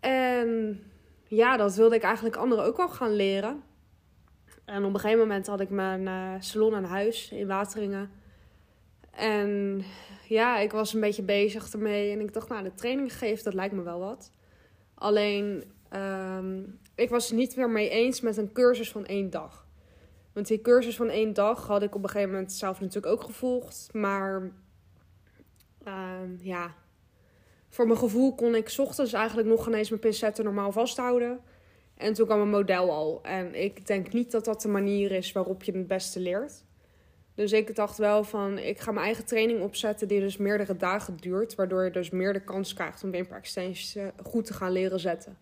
En 0.00 0.80
ja, 1.24 1.56
dat 1.56 1.74
wilde 1.74 1.94
ik 1.94 2.02
eigenlijk 2.02 2.36
anderen 2.36 2.64
ook 2.64 2.76
wel 2.76 2.88
gaan 2.88 3.14
leren. 3.14 3.62
En 4.64 4.84
op 4.84 4.94
een 4.94 5.00
gegeven 5.00 5.20
moment 5.20 5.46
had 5.46 5.60
ik 5.60 5.70
mijn 5.70 6.02
uh, 6.02 6.34
salon 6.38 6.74
aan 6.74 6.84
huis 6.84 7.30
in 7.30 7.46
Wateringen. 7.46 8.10
En 9.10 9.82
ja, 10.28 10.58
ik 10.58 10.72
was 10.72 10.92
een 10.94 11.00
beetje 11.00 11.22
bezig 11.22 11.72
ermee. 11.72 12.12
En 12.12 12.20
ik 12.20 12.32
dacht, 12.32 12.48
nou, 12.48 12.62
de 12.62 12.74
training 12.74 13.18
geven, 13.18 13.44
dat 13.44 13.54
lijkt 13.54 13.74
me 13.74 13.82
wel 13.82 13.98
wat. 13.98 14.32
Alleen, 14.94 15.64
um, 15.92 16.78
ik 16.94 17.10
was 17.10 17.28
het 17.28 17.38
niet 17.38 17.56
meer 17.56 17.70
mee 17.70 17.88
eens 17.88 18.20
met 18.20 18.36
een 18.36 18.52
cursus 18.52 18.90
van 18.90 19.06
één 19.06 19.30
dag. 19.30 19.67
Want 20.38 20.50
die 20.50 20.60
cursus 20.60 20.96
van 20.96 21.08
één 21.08 21.32
dag 21.32 21.66
had 21.66 21.82
ik 21.82 21.94
op 21.94 22.02
een 22.02 22.08
gegeven 22.08 22.32
moment 22.32 22.52
zelf 22.52 22.80
natuurlijk 22.80 23.12
ook 23.12 23.22
gevolgd. 23.22 23.88
Maar 23.92 24.42
uh, 25.86 26.20
ja, 26.40 26.74
voor 27.68 27.86
mijn 27.86 27.98
gevoel 27.98 28.34
kon 28.34 28.54
ik 28.54 28.74
ochtends 28.76 29.12
eigenlijk 29.12 29.48
nog 29.48 29.66
ineens 29.66 29.88
mijn 29.88 30.00
pincetten 30.00 30.44
normaal 30.44 30.72
vasthouden. 30.72 31.40
En 31.94 32.12
toen 32.12 32.26
kwam 32.26 32.40
een 32.40 32.48
model 32.48 32.90
al. 32.90 33.22
En 33.22 33.54
ik 33.54 33.86
denk 33.86 34.12
niet 34.12 34.30
dat 34.30 34.44
dat 34.44 34.62
de 34.62 34.68
manier 34.68 35.12
is 35.12 35.32
waarop 35.32 35.62
je 35.62 35.72
het 35.72 35.86
beste 35.86 36.20
leert. 36.20 36.64
Dus 37.34 37.52
ik 37.52 37.76
dacht 37.76 37.98
wel 37.98 38.24
van, 38.24 38.58
ik 38.58 38.80
ga 38.80 38.92
mijn 38.92 39.06
eigen 39.06 39.26
training 39.26 39.62
opzetten 39.62 40.08
die 40.08 40.20
dus 40.20 40.36
meerdere 40.36 40.76
dagen 40.76 41.16
duurt. 41.16 41.54
Waardoor 41.54 41.84
je 41.84 41.90
dus 41.90 42.10
meer 42.10 42.32
de 42.32 42.44
kans 42.44 42.74
krijgt 42.74 43.04
om 43.04 43.10
wimper 43.10 43.36
extensions 43.36 44.12
goed 44.22 44.46
te 44.46 44.54
gaan 44.54 44.72
leren 44.72 45.00
zetten. 45.00 45.38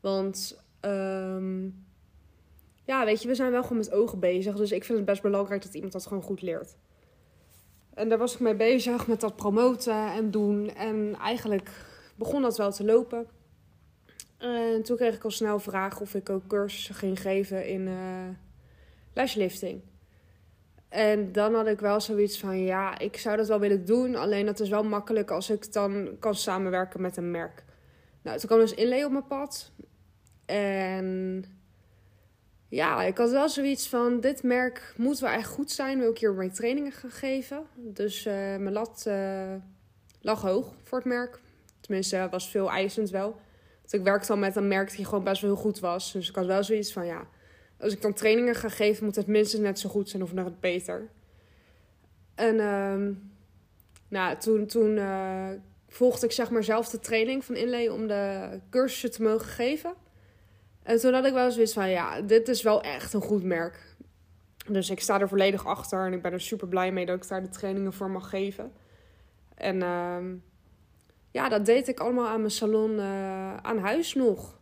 Want 0.00 0.62
um, 0.80 1.86
ja, 2.88 3.04
weet 3.04 3.22
je, 3.22 3.28
we 3.28 3.34
zijn 3.34 3.50
wel 3.50 3.62
gewoon 3.62 3.78
met 3.78 3.92
ogen 3.92 4.18
bezig. 4.18 4.56
Dus 4.56 4.72
ik 4.72 4.84
vind 4.84 4.98
het 4.98 5.06
best 5.06 5.22
belangrijk 5.22 5.62
dat 5.62 5.74
iemand 5.74 5.92
dat 5.92 6.06
gewoon 6.06 6.22
goed 6.22 6.42
leert. 6.42 6.76
En 7.94 8.08
daar 8.08 8.18
was 8.18 8.34
ik 8.34 8.40
mee 8.40 8.54
bezig 8.54 9.06
met 9.06 9.20
dat 9.20 9.36
promoten 9.36 10.12
en 10.12 10.30
doen. 10.30 10.74
En 10.74 11.16
eigenlijk 11.20 11.70
begon 12.14 12.42
dat 12.42 12.56
wel 12.56 12.72
te 12.72 12.84
lopen. 12.84 13.26
En 14.38 14.82
toen 14.82 14.96
kreeg 14.96 15.14
ik 15.14 15.24
al 15.24 15.30
snel 15.30 15.58
vragen 15.58 16.00
of 16.00 16.14
ik 16.14 16.30
ook 16.30 16.46
cursussen 16.46 16.94
ging 16.94 17.20
geven 17.20 17.68
in 17.68 17.86
uh, 17.86 18.28
lashlifting. 19.14 19.82
En 20.88 21.32
dan 21.32 21.54
had 21.54 21.66
ik 21.66 21.80
wel 21.80 22.00
zoiets 22.00 22.38
van, 22.38 22.58
ja, 22.58 22.98
ik 22.98 23.16
zou 23.16 23.36
dat 23.36 23.48
wel 23.48 23.60
willen 23.60 23.84
doen. 23.84 24.16
Alleen 24.16 24.46
dat 24.46 24.60
is 24.60 24.68
wel 24.68 24.84
makkelijk 24.84 25.30
als 25.30 25.50
ik 25.50 25.72
dan 25.72 26.16
kan 26.18 26.34
samenwerken 26.34 27.00
met 27.00 27.16
een 27.16 27.30
merk. 27.30 27.64
Nou, 28.22 28.38
toen 28.38 28.48
kwam 28.48 28.60
dus 28.60 28.74
Inlay 28.74 29.04
op 29.04 29.12
mijn 29.12 29.26
pad. 29.26 29.72
En 30.46 31.44
ja, 32.68 33.02
ik 33.02 33.16
had 33.16 33.30
wel 33.30 33.48
zoiets 33.48 33.88
van: 33.88 34.20
dit 34.20 34.42
merk 34.42 34.94
moet 34.96 35.18
wel 35.18 35.30
echt 35.30 35.48
goed 35.48 35.70
zijn. 35.70 35.98
Wil 35.98 36.10
ik 36.10 36.18
hier 36.18 36.32
mijn 36.32 36.52
trainingen 36.52 36.92
gaan 36.92 37.10
geven? 37.10 37.66
Dus 37.74 38.26
uh, 38.26 38.32
mijn 38.32 38.72
lat 38.72 39.04
uh, 39.08 39.54
lag 40.20 40.42
hoog 40.42 40.74
voor 40.82 40.98
het 40.98 41.06
merk. 41.06 41.40
Tenminste, 41.80 42.28
was 42.30 42.50
veel 42.50 42.70
eisend 42.70 43.10
wel. 43.10 43.40
Want 43.78 43.92
ik 43.92 44.02
werkte 44.02 44.32
al 44.32 44.38
met 44.38 44.56
een 44.56 44.68
merk 44.68 44.96
die 44.96 45.04
gewoon 45.04 45.24
best 45.24 45.42
wel 45.42 45.50
heel 45.50 45.60
goed 45.60 45.78
was. 45.78 46.12
Dus 46.12 46.28
ik 46.28 46.34
had 46.34 46.46
wel 46.46 46.64
zoiets 46.64 46.92
van: 46.92 47.06
ja, 47.06 47.28
als 47.78 47.92
ik 47.92 48.02
dan 48.02 48.12
trainingen 48.12 48.54
ga 48.54 48.68
geven, 48.68 49.04
moet 49.04 49.16
het 49.16 49.26
minstens 49.26 49.62
net 49.62 49.78
zo 49.78 49.88
goed 49.88 50.08
zijn 50.08 50.22
of 50.22 50.32
nog 50.32 50.60
beter. 50.60 51.08
En 52.34 52.54
uh, 52.54 53.16
nou, 54.08 54.38
toen, 54.38 54.66
toen 54.66 54.96
uh, 54.96 55.48
volgde 55.88 56.26
ik 56.26 56.32
zeg 56.32 56.50
maar 56.50 56.64
zelf 56.64 56.88
de 56.88 57.00
training 57.00 57.44
van 57.44 57.54
Inlay 57.54 57.88
om 57.88 58.06
de 58.06 58.48
cursussen 58.70 59.10
te 59.10 59.22
mogen 59.22 59.46
geven. 59.46 59.94
En 60.88 60.98
toen 60.98 61.14
had 61.14 61.24
ik 61.24 61.32
wel 61.32 61.50
zoiets 61.50 61.72
van, 61.72 61.90
ja, 61.90 62.20
dit 62.20 62.48
is 62.48 62.62
wel 62.62 62.82
echt 62.82 63.12
een 63.12 63.20
goed 63.20 63.42
merk. 63.42 63.96
Dus 64.66 64.90
ik 64.90 65.00
sta 65.00 65.20
er 65.20 65.28
volledig 65.28 65.66
achter 65.66 66.06
en 66.06 66.12
ik 66.12 66.22
ben 66.22 66.32
er 66.32 66.40
super 66.40 66.68
blij 66.68 66.92
mee 66.92 67.06
dat 67.06 67.16
ik 67.16 67.28
daar 67.28 67.42
de 67.42 67.48
trainingen 67.48 67.92
voor 67.92 68.10
mag 68.10 68.28
geven. 68.28 68.72
En 69.54 69.76
uh, 69.76 70.16
ja, 71.30 71.48
dat 71.48 71.66
deed 71.66 71.88
ik 71.88 72.00
allemaal 72.00 72.26
aan 72.26 72.40
mijn 72.40 72.50
salon 72.50 72.90
uh, 72.90 73.56
aan 73.56 73.78
huis 73.78 74.14
nog. 74.14 74.60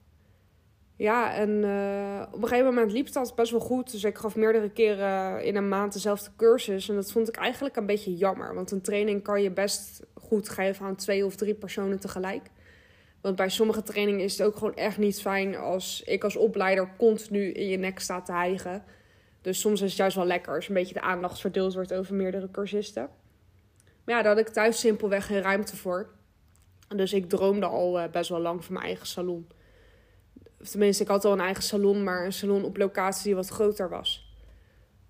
Ja, 0.96 1.34
en 1.34 1.50
uh, 1.50 2.22
op 2.32 2.42
een 2.42 2.48
gegeven 2.48 2.74
moment 2.74 2.92
liep 2.92 3.12
dat 3.12 3.34
best 3.34 3.50
wel 3.50 3.60
goed. 3.60 3.90
Dus 3.90 4.04
ik 4.04 4.18
gaf 4.18 4.36
meerdere 4.36 4.70
keren 4.70 5.44
in 5.44 5.56
een 5.56 5.68
maand 5.68 5.92
dezelfde 5.92 6.30
cursus. 6.36 6.88
En 6.88 6.94
dat 6.94 7.12
vond 7.12 7.28
ik 7.28 7.36
eigenlijk 7.36 7.76
een 7.76 7.86
beetje 7.86 8.16
jammer. 8.16 8.54
Want 8.54 8.70
een 8.70 8.82
training 8.82 9.22
kan 9.22 9.42
je 9.42 9.50
best 9.50 10.02
goed 10.14 10.48
geven 10.48 10.86
aan 10.86 10.96
twee 10.96 11.24
of 11.24 11.36
drie 11.36 11.54
personen 11.54 12.00
tegelijk. 12.00 12.50
Want 13.26 13.38
bij 13.38 13.48
sommige 13.48 13.82
trainingen 13.82 14.24
is 14.24 14.38
het 14.38 14.46
ook 14.46 14.56
gewoon 14.56 14.74
echt 14.74 14.98
niet 14.98 15.20
fijn 15.20 15.56
als 15.56 16.02
ik 16.02 16.24
als 16.24 16.36
opleider 16.36 16.90
continu 16.98 17.52
in 17.52 17.68
je 17.68 17.76
nek 17.76 17.98
sta 17.98 18.22
te 18.22 18.32
hijgen. 18.32 18.84
Dus 19.40 19.60
soms 19.60 19.80
is 19.80 19.88
het 19.88 19.98
juist 19.98 20.16
wel 20.16 20.26
lekker 20.26 20.54
als 20.54 20.68
een 20.68 20.74
beetje 20.74 20.94
de 20.94 21.00
aandacht 21.00 21.40
verdeeld 21.40 21.74
wordt 21.74 21.94
over 21.94 22.14
meerdere 22.14 22.50
cursisten. 22.50 23.08
Maar 24.04 24.14
ja, 24.14 24.22
daar 24.22 24.36
had 24.36 24.46
ik 24.46 24.52
thuis 24.52 24.80
simpelweg 24.80 25.26
geen 25.26 25.42
ruimte 25.42 25.76
voor. 25.76 26.10
Dus 26.88 27.12
ik 27.12 27.28
droomde 27.28 27.66
al 27.66 28.00
eh, 28.00 28.10
best 28.10 28.30
wel 28.30 28.40
lang 28.40 28.64
van 28.64 28.74
mijn 28.74 28.86
eigen 28.86 29.06
salon. 29.06 29.48
Tenminste, 30.70 31.02
ik 31.02 31.08
had 31.08 31.24
al 31.24 31.32
een 31.32 31.40
eigen 31.40 31.62
salon, 31.62 32.04
maar 32.04 32.24
een 32.24 32.32
salon 32.32 32.64
op 32.64 32.76
locatie 32.76 33.24
die 33.24 33.34
wat 33.34 33.48
groter 33.48 33.88
was. 33.88 34.36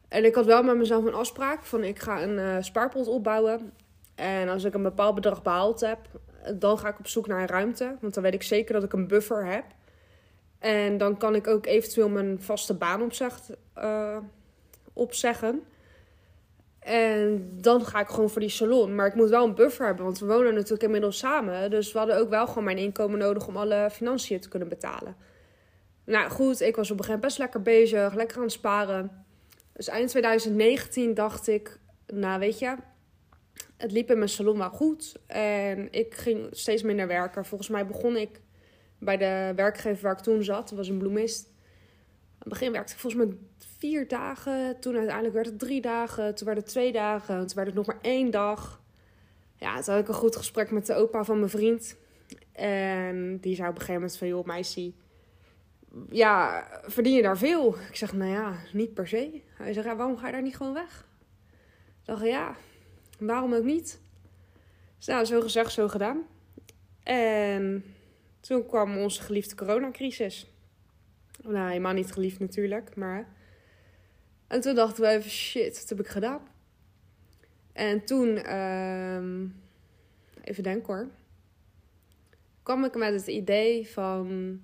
En 0.09 0.25
ik 0.25 0.35
had 0.35 0.47
wel 0.47 0.63
met 0.63 0.77
mezelf 0.77 1.05
een 1.05 1.15
afspraak 1.15 1.65
van 1.65 1.85
ik 1.85 1.99
ga 1.99 2.23
een 2.23 2.39
uh, 2.39 2.57
spaarpot 2.61 3.07
opbouwen. 3.07 3.73
En 4.15 4.49
als 4.49 4.65
ik 4.65 4.75
een 4.75 4.83
bepaald 4.83 5.15
bedrag 5.15 5.43
behaald 5.43 5.81
heb, 5.81 5.99
dan 6.55 6.79
ga 6.79 6.88
ik 6.88 6.99
op 6.99 7.07
zoek 7.07 7.26
naar 7.26 7.41
een 7.41 7.47
ruimte. 7.47 7.97
Want 8.00 8.15
dan 8.15 8.23
weet 8.23 8.35
ik 8.35 8.43
zeker 8.43 8.75
dat 8.75 8.83
ik 8.83 8.93
een 8.93 9.07
buffer 9.07 9.47
heb. 9.47 9.65
En 10.59 10.99
dan 10.99 11.17
kan 11.17 11.35
ik 11.35 11.47
ook 11.47 11.67
eventueel 11.67 12.09
mijn 12.09 12.43
vaste 12.43 12.75
baan 12.75 13.11
uh, 13.79 14.17
opzeggen. 14.93 15.62
En 16.79 17.50
dan 17.61 17.85
ga 17.85 18.00
ik 18.00 18.09
gewoon 18.09 18.31
voor 18.31 18.41
die 18.41 18.50
salon. 18.50 18.95
Maar 18.95 19.07
ik 19.07 19.15
moet 19.15 19.29
wel 19.29 19.45
een 19.45 19.55
buffer 19.55 19.87
hebben, 19.87 20.05
want 20.05 20.19
we 20.19 20.26
wonen 20.26 20.55
natuurlijk 20.55 20.83
inmiddels 20.83 21.19
samen. 21.19 21.71
Dus 21.71 21.93
we 21.93 21.99
hadden 21.99 22.19
ook 22.19 22.29
wel 22.29 22.47
gewoon 22.47 22.65
mijn 22.65 22.79
inkomen 22.79 23.19
nodig 23.19 23.47
om 23.47 23.57
alle 23.57 23.88
financiën 23.93 24.41
te 24.41 24.49
kunnen 24.49 24.69
betalen. 24.69 25.17
Nou 26.05 26.31
goed, 26.31 26.61
ik 26.61 26.76
was 26.76 26.91
op 26.91 26.99
een 26.99 27.05
gegeven 27.05 27.07
moment 27.07 27.21
best 27.21 27.38
lekker 27.38 27.62
bezig, 27.62 28.15
lekker 28.15 28.37
aan 28.37 28.43
het 28.43 28.53
sparen. 28.53 29.25
Dus 29.73 29.88
eind 29.88 30.09
2019 30.09 31.15
dacht 31.15 31.49
ik, 31.49 31.79
nou 32.07 32.38
weet 32.38 32.59
je, 32.59 32.76
het 33.76 33.92
liep 33.92 34.11
in 34.11 34.18
mijn 34.18 34.30
salon 34.30 34.59
wel 34.59 34.71
goed. 34.71 35.16
En 35.26 35.92
ik 35.92 36.14
ging 36.14 36.49
steeds 36.50 36.83
minder 36.83 37.06
werken. 37.06 37.45
Volgens 37.45 37.68
mij 37.68 37.87
begon 37.87 38.16
ik 38.16 38.40
bij 38.99 39.16
de 39.16 39.52
werkgever 39.56 40.02
waar 40.02 40.16
ik 40.16 40.23
toen 40.23 40.45
zat. 40.45 40.71
Was 40.71 40.88
een 40.88 40.99
bloemist. 40.99 41.47
Aan 41.47 42.38
het 42.38 42.49
begin 42.49 42.73
werkte 42.73 42.92
ik 42.92 42.99
volgens 42.99 43.25
mij 43.25 43.37
vier 43.78 44.09
dagen. 44.09 44.80
Toen 44.80 44.97
uiteindelijk 44.97 45.35
werd 45.35 45.47
het 45.47 45.59
drie 45.59 45.80
dagen. 45.80 46.35
Toen 46.35 46.47
werd 46.47 46.59
het 46.59 46.68
twee 46.68 46.92
dagen. 46.92 47.47
Toen 47.47 47.56
werd 47.56 47.66
het 47.66 47.76
nog 47.76 47.87
maar 47.87 47.99
één 48.02 48.30
dag. 48.30 48.83
Ja, 49.56 49.80
toen 49.80 49.95
had 49.95 50.02
ik 50.02 50.09
een 50.09 50.14
goed 50.14 50.37
gesprek 50.37 50.71
met 50.71 50.87
de 50.87 50.95
opa 50.95 51.25
van 51.25 51.38
mijn 51.38 51.50
vriend. 51.50 51.97
En 52.52 53.38
die 53.40 53.54
zei 53.54 53.68
op 53.68 53.75
een 53.75 53.80
gegeven 53.80 54.00
moment 54.00 54.18
van... 54.18 54.28
joh 54.28 54.45
meisje, 54.45 54.92
ja, 56.11 56.66
verdien 56.83 57.14
je 57.14 57.23
daar 57.23 57.38
veel? 57.38 57.75
Ik 57.88 57.97
zeg, 57.97 58.12
nou 58.12 58.30
ja, 58.30 58.54
niet 58.73 58.95
per 58.95 59.09
se. 59.09 59.42
Hij 59.56 59.73
zegt, 59.73 59.87
waarom 59.87 60.16
ga 60.16 60.26
je 60.26 60.33
daar 60.33 60.42
niet 60.42 60.56
gewoon 60.56 60.73
weg? 60.73 61.09
Ik 62.00 62.06
dacht, 62.06 62.25
ja, 62.25 62.56
Waarom 63.19 63.55
ook 63.55 63.65
niet? 63.65 64.01
Dus 64.97 65.07
nou, 65.07 65.25
zo 65.25 65.41
gezegd, 65.41 65.73
zo 65.73 65.89
gedaan. 65.89 66.23
En 67.03 67.85
toen 68.41 68.67
kwam 68.67 68.99
onze 68.99 69.23
geliefde 69.23 69.55
coronacrisis. 69.55 70.47
Nou, 71.43 71.69
helemaal 71.69 71.93
niet 71.93 72.13
geliefd 72.13 72.39
natuurlijk, 72.39 72.97
maar... 72.97 73.35
En 74.47 74.61
toen 74.61 74.75
dachten 74.75 75.03
we 75.03 75.09
even, 75.09 75.31
shit, 75.31 75.79
wat 75.79 75.89
heb 75.89 76.01
ik 76.01 76.07
gedaan? 76.07 76.41
En 77.73 78.05
toen, 78.05 78.29
uh, 78.29 79.43
even 80.45 80.63
denken 80.63 80.95
hoor, 80.95 81.09
kwam 82.63 82.85
ik 82.85 82.95
met 82.95 83.13
het 83.13 83.27
idee 83.27 83.89
van, 83.89 84.61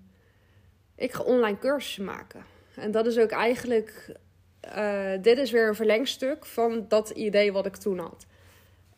ik 0.94 1.12
ga 1.12 1.22
online 1.22 1.58
cursussen 1.58 2.04
maken. 2.04 2.44
En 2.74 2.90
dat 2.90 3.06
is 3.06 3.18
ook 3.18 3.30
eigenlijk, 3.30 4.16
uh, 4.76 5.12
dit 5.20 5.38
is 5.38 5.50
weer 5.50 5.68
een 5.68 5.74
verlengstuk 5.74 6.46
van 6.46 6.88
dat 6.88 7.10
idee 7.10 7.52
wat 7.52 7.66
ik 7.66 7.76
toen 7.76 7.98
had. 7.98 8.26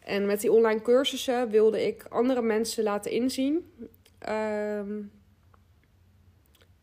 En 0.05 0.27
met 0.27 0.41
die 0.41 0.53
online 0.53 0.83
cursussen 0.83 1.51
wilde 1.51 1.87
ik 1.87 2.05
andere 2.09 2.43
mensen 2.43 2.85
laten 2.85 3.11
inzien. 3.11 3.73
Ehm, 4.19 5.03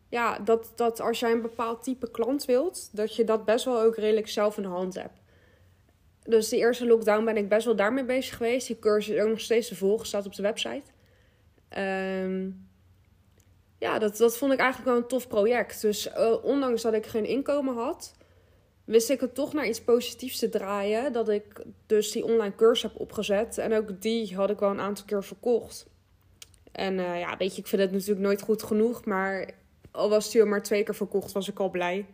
ja, 0.10 0.40
dat, 0.40 0.72
dat 0.76 1.00
als 1.00 1.20
jij 1.20 1.32
een 1.32 1.42
bepaald 1.42 1.84
type 1.84 2.12
klant 2.12 2.46
wilt, 2.46 2.90
dat 2.92 3.16
je 3.16 3.24
dat 3.24 3.46
best 3.46 3.66
wel 3.66 3.82
ook 3.82 3.96
redelijk 3.96 4.28
zelf 4.28 4.58
in 4.58 4.64
de 4.64 4.70
hand 4.70 4.96
hebt. 4.96 5.20
Dus 6.24 6.50
de 6.50 6.58
eerste 6.58 6.86
lockdown 6.86 7.26
ben 7.26 7.38
ik 7.38 7.50
best 7.50 7.66
wel 7.66 7.76
daarmee 7.76 8.04
bezig 8.04 8.38
geweest. 8.38 8.68
Die 8.68 8.80
cursus 8.80 9.16
is 9.16 9.22
ook 9.22 9.30
nog 9.30 9.40
steeds 9.40 9.68
te 9.68 9.76
volgen, 9.76 10.08
staat 10.08 10.26
op 10.26 10.36
de 10.36 10.42
website. 10.42 10.92
Ehm, 11.70 12.50
ja, 13.78 14.00
dat, 14.00 14.18
dat 14.18 14.38
vond 14.38 14.54
ik 14.54 14.60
eigenlijk 14.60 14.90
wel 14.92 15.02
een 15.02 15.08
tof 15.08 15.28
project. 15.28 15.82
Dus 15.82 16.08
uh, 16.08 16.44
ondanks 16.44 16.82
dat 16.82 16.94
ik 16.94 17.06
geen 17.06 17.26
inkomen 17.26 17.76
had, 17.76 18.14
wist 18.92 19.10
ik 19.10 19.20
het 19.20 19.36
toch 19.36 19.54
naar 19.54 19.68
iets 19.68 19.82
positiefs 19.82 20.40
te 20.40 20.50
draaien. 20.50 21.14
Dat 21.14 21.30
ik 21.30 21.64
dus 21.86 22.12
die 22.12 22.26
online 22.26 22.56
cursus 22.56 22.92
heb 22.92 23.02
opgezet. 23.02 23.58
En 23.58 23.74
ook 23.74 24.02
die 24.02 24.36
had 24.36 24.50
ik 24.50 24.60
wel 24.60 24.70
een 24.70 24.80
aantal 24.80 25.06
keer 25.06 25.24
verkocht. 25.24 25.86
En 26.72 26.94
uh, 26.94 27.20
ja, 27.20 27.38
weet 27.38 27.56
je, 27.56 27.62
ik 27.62 27.68
vind 27.68 27.82
het 27.82 27.92
natuurlijk 27.92 28.20
nooit 28.20 28.42
goed 28.42 28.64
genoeg. 28.64 29.06
Maar 29.06 29.50
al 29.92 30.10
was 30.10 30.32
die 30.32 30.44
maar 30.44 30.64
twee 30.64 30.84
keer 30.84 30.96
verkocht, 30.96 31.32
was 31.32 31.50
ik 31.50 31.60
al 31.60 31.70
blij. 31.70 32.06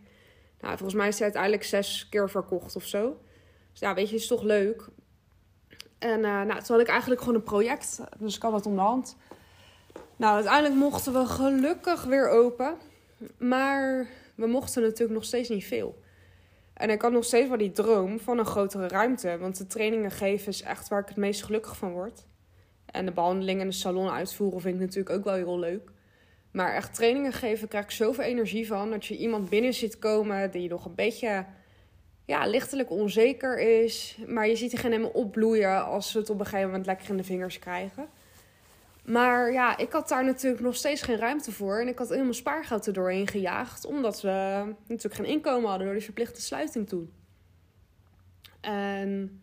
Nou, 0.60 0.76
volgens 0.76 0.98
mij 0.98 1.08
is 1.08 1.14
hij 1.14 1.22
uiteindelijk 1.22 1.64
zes 1.64 2.08
keer 2.08 2.30
verkocht 2.30 2.76
of 2.76 2.84
zo. 2.84 3.20
Dus 3.70 3.80
ja, 3.80 3.94
weet 3.94 4.10
je, 4.10 4.16
is 4.16 4.26
toch 4.26 4.42
leuk. 4.42 4.88
En 5.98 6.18
uh, 6.18 6.42
nou, 6.42 6.62
toen 6.62 6.76
had 6.76 6.80
ik 6.80 6.88
eigenlijk 6.88 7.20
gewoon 7.20 7.34
een 7.36 7.42
project. 7.42 8.00
Dus 8.18 8.36
ik 8.36 8.42
had 8.42 8.52
wat 8.52 8.66
om 8.66 8.74
de 8.74 8.80
hand. 8.80 9.16
Nou, 10.16 10.34
uiteindelijk 10.34 10.74
mochten 10.74 11.12
we 11.12 11.26
gelukkig 11.26 12.04
weer 12.04 12.28
open. 12.28 12.76
Maar 13.38 14.08
we 14.34 14.46
mochten 14.46 14.82
natuurlijk 14.82 15.18
nog 15.18 15.24
steeds 15.24 15.48
niet 15.48 15.64
veel. 15.64 16.06
En 16.78 16.90
ik 16.90 17.02
had 17.02 17.12
nog 17.12 17.24
steeds 17.24 17.48
wel 17.48 17.58
die 17.58 17.72
droom 17.72 18.20
van 18.20 18.38
een 18.38 18.46
grotere 18.46 18.88
ruimte. 18.88 19.38
Want 19.38 19.58
de 19.58 19.66
trainingen 19.66 20.10
geven 20.10 20.48
is 20.48 20.62
echt 20.62 20.88
waar 20.88 21.00
ik 21.00 21.08
het 21.08 21.16
meest 21.16 21.42
gelukkig 21.42 21.76
van 21.76 21.92
word. 21.92 22.26
En 22.86 23.06
de 23.06 23.12
behandeling 23.12 23.60
en 23.60 23.66
de 23.66 23.74
salon 23.74 24.10
uitvoeren 24.10 24.60
vind 24.60 24.74
ik 24.74 24.80
natuurlijk 24.80 25.16
ook 25.16 25.24
wel 25.24 25.34
heel 25.34 25.58
leuk. 25.58 25.90
Maar 26.50 26.74
echt 26.74 26.94
trainingen 26.94 27.32
geven 27.32 27.68
krijg 27.68 27.84
ik 27.84 27.90
zoveel 27.90 28.24
energie 28.24 28.66
van. 28.66 28.90
Dat 28.90 29.06
je 29.06 29.16
iemand 29.16 29.48
binnen 29.48 29.74
ziet 29.74 29.98
komen 29.98 30.50
die 30.50 30.68
nog 30.68 30.84
een 30.84 30.94
beetje 30.94 31.44
ja, 32.24 32.46
lichtelijk 32.46 32.90
onzeker 32.90 33.58
is. 33.58 34.18
Maar 34.26 34.48
je 34.48 34.56
ziet 34.56 34.70
diegene 34.70 34.94
helemaal 34.94 35.22
opbloeien 35.22 35.84
als 35.84 36.10
ze 36.10 36.18
het 36.18 36.30
op 36.30 36.38
een 36.38 36.46
gegeven 36.46 36.66
moment 36.66 36.86
lekker 36.86 37.10
in 37.10 37.16
de 37.16 37.24
vingers 37.24 37.58
krijgen. 37.58 38.08
Maar 39.08 39.52
ja, 39.52 39.76
ik 39.76 39.92
had 39.92 40.08
daar 40.08 40.24
natuurlijk 40.24 40.62
nog 40.62 40.76
steeds 40.76 41.02
geen 41.02 41.16
ruimte 41.16 41.52
voor. 41.52 41.80
En 41.80 41.88
ik 41.88 41.98
had 41.98 42.08
helemaal 42.08 42.32
spaargeld 42.32 42.86
er 42.86 42.92
doorheen 42.92 43.26
gejaagd. 43.26 43.84
Omdat 43.84 44.20
we 44.20 44.64
natuurlijk 44.86 45.14
geen 45.14 45.34
inkomen 45.34 45.68
hadden 45.68 45.86
door 45.86 45.96
die 45.96 46.04
verplichte 46.04 46.40
sluiting 46.40 46.88
toen. 46.88 47.12
En 48.60 49.40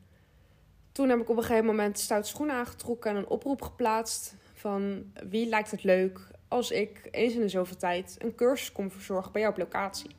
toen 0.91 1.09
heb 1.09 1.19
ik 1.19 1.29
op 1.29 1.37
een 1.37 1.43
gegeven 1.43 1.65
moment 1.65 1.99
stout 1.99 2.27
schoenen 2.27 2.55
aangetrokken 2.55 3.11
en 3.11 3.17
een 3.17 3.27
oproep 3.27 3.61
geplaatst. 3.61 4.35
Van 4.53 5.11
wie 5.29 5.47
lijkt 5.47 5.71
het 5.71 5.83
leuk 5.83 6.19
als 6.47 6.71
ik 6.71 7.07
eens 7.11 7.33
in 7.33 7.41
de 7.41 7.49
zoveel 7.49 7.77
tijd 7.77 8.15
een 8.19 8.35
cursus 8.35 8.71
kom 8.71 8.91
verzorgen 8.91 9.31
bij 9.31 9.41
jou 9.41 9.53
op 9.53 9.59
locatie. 9.59 10.11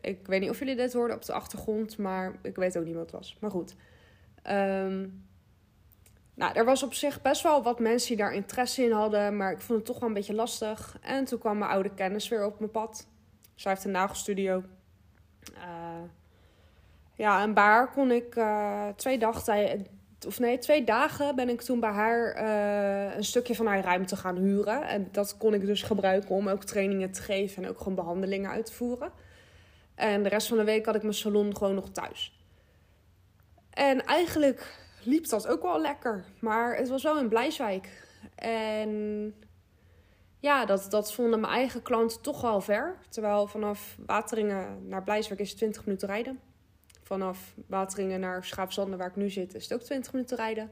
Ik 0.00 0.26
weet 0.26 0.40
niet 0.40 0.50
of 0.50 0.58
jullie 0.58 0.76
dit 0.76 0.92
hoorden 0.92 1.16
op 1.16 1.24
de 1.24 1.32
achtergrond, 1.32 1.98
maar 1.98 2.38
ik 2.42 2.56
weet 2.56 2.78
ook 2.78 2.84
niet 2.84 2.94
wat 2.94 3.02
het 3.02 3.12
was. 3.12 3.36
Maar 3.40 3.50
goed. 3.50 3.74
Ehm, 4.42 5.06
nou, 6.40 6.52
er 6.54 6.64
was 6.64 6.82
op 6.82 6.94
zich 6.94 7.22
best 7.22 7.42
wel 7.42 7.62
wat 7.62 7.78
mensen 7.78 8.08
die 8.08 8.16
daar 8.16 8.32
interesse 8.32 8.84
in 8.84 8.92
hadden, 8.92 9.36
maar 9.36 9.52
ik 9.52 9.60
vond 9.60 9.78
het 9.78 9.86
toch 9.86 9.98
wel 9.98 10.08
een 10.08 10.14
beetje 10.14 10.34
lastig. 10.34 10.96
En 11.00 11.24
toen 11.24 11.38
kwam 11.38 11.58
mijn 11.58 11.70
oude 11.70 11.94
kennis 11.94 12.28
weer 12.28 12.44
op 12.44 12.58
mijn 12.58 12.70
pad. 12.70 13.06
Zij 13.54 13.72
heeft 13.72 13.84
een 13.84 13.90
nagelstudio. 13.90 14.62
Uh, 15.54 15.64
ja, 17.14 17.42
en 17.42 17.54
bij 17.54 17.86
kon 17.92 18.10
ik 18.10 18.36
uh, 18.36 18.88
twee 18.96 19.18
dagen, 19.18 19.86
of 20.26 20.38
nee, 20.38 20.58
twee 20.58 20.84
dagen 20.84 21.36
ben 21.36 21.48
ik 21.48 21.60
toen 21.60 21.80
bij 21.80 21.90
haar 21.90 22.42
uh, 22.42 23.16
een 23.16 23.24
stukje 23.24 23.54
van 23.54 23.66
haar 23.66 23.84
ruimte 23.84 24.16
gaan 24.16 24.36
huren. 24.36 24.82
En 24.82 25.08
dat 25.12 25.36
kon 25.36 25.54
ik 25.54 25.66
dus 25.66 25.82
gebruiken 25.82 26.34
om 26.34 26.48
ook 26.48 26.64
trainingen 26.64 27.10
te 27.10 27.22
geven 27.22 27.62
en 27.62 27.68
ook 27.68 27.78
gewoon 27.78 27.94
behandelingen 27.94 28.50
uit 28.50 28.66
te 28.66 28.72
voeren. 28.72 29.12
En 29.94 30.22
de 30.22 30.28
rest 30.28 30.48
van 30.48 30.56
de 30.56 30.64
week 30.64 30.86
had 30.86 30.94
ik 30.94 31.02
mijn 31.02 31.14
salon 31.14 31.56
gewoon 31.56 31.74
nog 31.74 31.90
thuis. 31.90 32.44
En 33.70 34.04
eigenlijk 34.04 34.88
liep 35.02 35.28
dat 35.28 35.46
ook 35.46 35.62
wel 35.62 35.80
lekker. 35.80 36.24
Maar 36.38 36.76
het 36.76 36.88
was 36.88 37.02
wel 37.02 37.18
in 37.18 37.28
Blijswijk. 37.28 38.08
En 38.34 39.34
ja, 40.40 40.64
dat, 40.64 40.86
dat 40.90 41.12
vonden 41.12 41.40
mijn 41.40 41.52
eigen 41.52 41.82
klanten 41.82 42.20
toch 42.20 42.40
wel 42.40 42.60
ver. 42.60 42.96
Terwijl 43.08 43.46
vanaf 43.46 43.96
Wateringen 44.06 44.88
naar 44.88 45.02
Blijswijk 45.02 45.40
is 45.40 45.48
het 45.48 45.58
20 45.58 45.84
minuten 45.84 46.08
rijden. 46.08 46.40
Vanaf 47.02 47.54
Wateringen 47.66 48.20
naar 48.20 48.44
Schaapzanden, 48.44 48.98
waar 48.98 49.08
ik 49.08 49.16
nu 49.16 49.30
zit, 49.30 49.54
is 49.54 49.62
het 49.62 49.72
ook 49.72 49.82
20 49.82 50.12
minuten 50.12 50.36
rijden. 50.36 50.70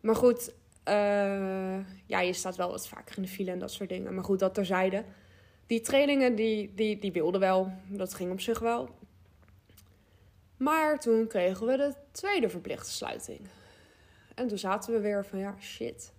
Maar 0.00 0.16
goed, 0.16 0.52
uh, 0.88 1.78
ja, 2.06 2.20
je 2.20 2.32
staat 2.32 2.56
wel 2.56 2.70
wat 2.70 2.88
vaker 2.88 3.16
in 3.16 3.22
de 3.22 3.28
file 3.28 3.50
en 3.50 3.58
dat 3.58 3.72
soort 3.72 3.88
dingen. 3.88 4.14
Maar 4.14 4.24
goed, 4.24 4.38
dat 4.38 4.54
terzijde. 4.54 5.04
Die 5.66 5.80
trainingen, 5.80 6.34
die, 6.34 6.74
die, 6.74 6.98
die 6.98 7.12
wilden 7.12 7.40
wel. 7.40 7.72
Dat 7.86 8.14
ging 8.14 8.32
op 8.32 8.40
zich 8.40 8.58
wel. 8.58 8.88
Maar 10.60 10.98
toen 10.98 11.26
kregen 11.26 11.66
we 11.66 11.76
de 11.76 11.94
tweede 12.10 12.48
verplichte 12.48 12.90
sluiting. 12.90 13.40
En 14.34 14.48
toen 14.48 14.58
zaten 14.58 14.92
we 14.92 15.00
weer 15.00 15.24
van, 15.24 15.38
ja, 15.38 15.54
shit. 15.60 16.12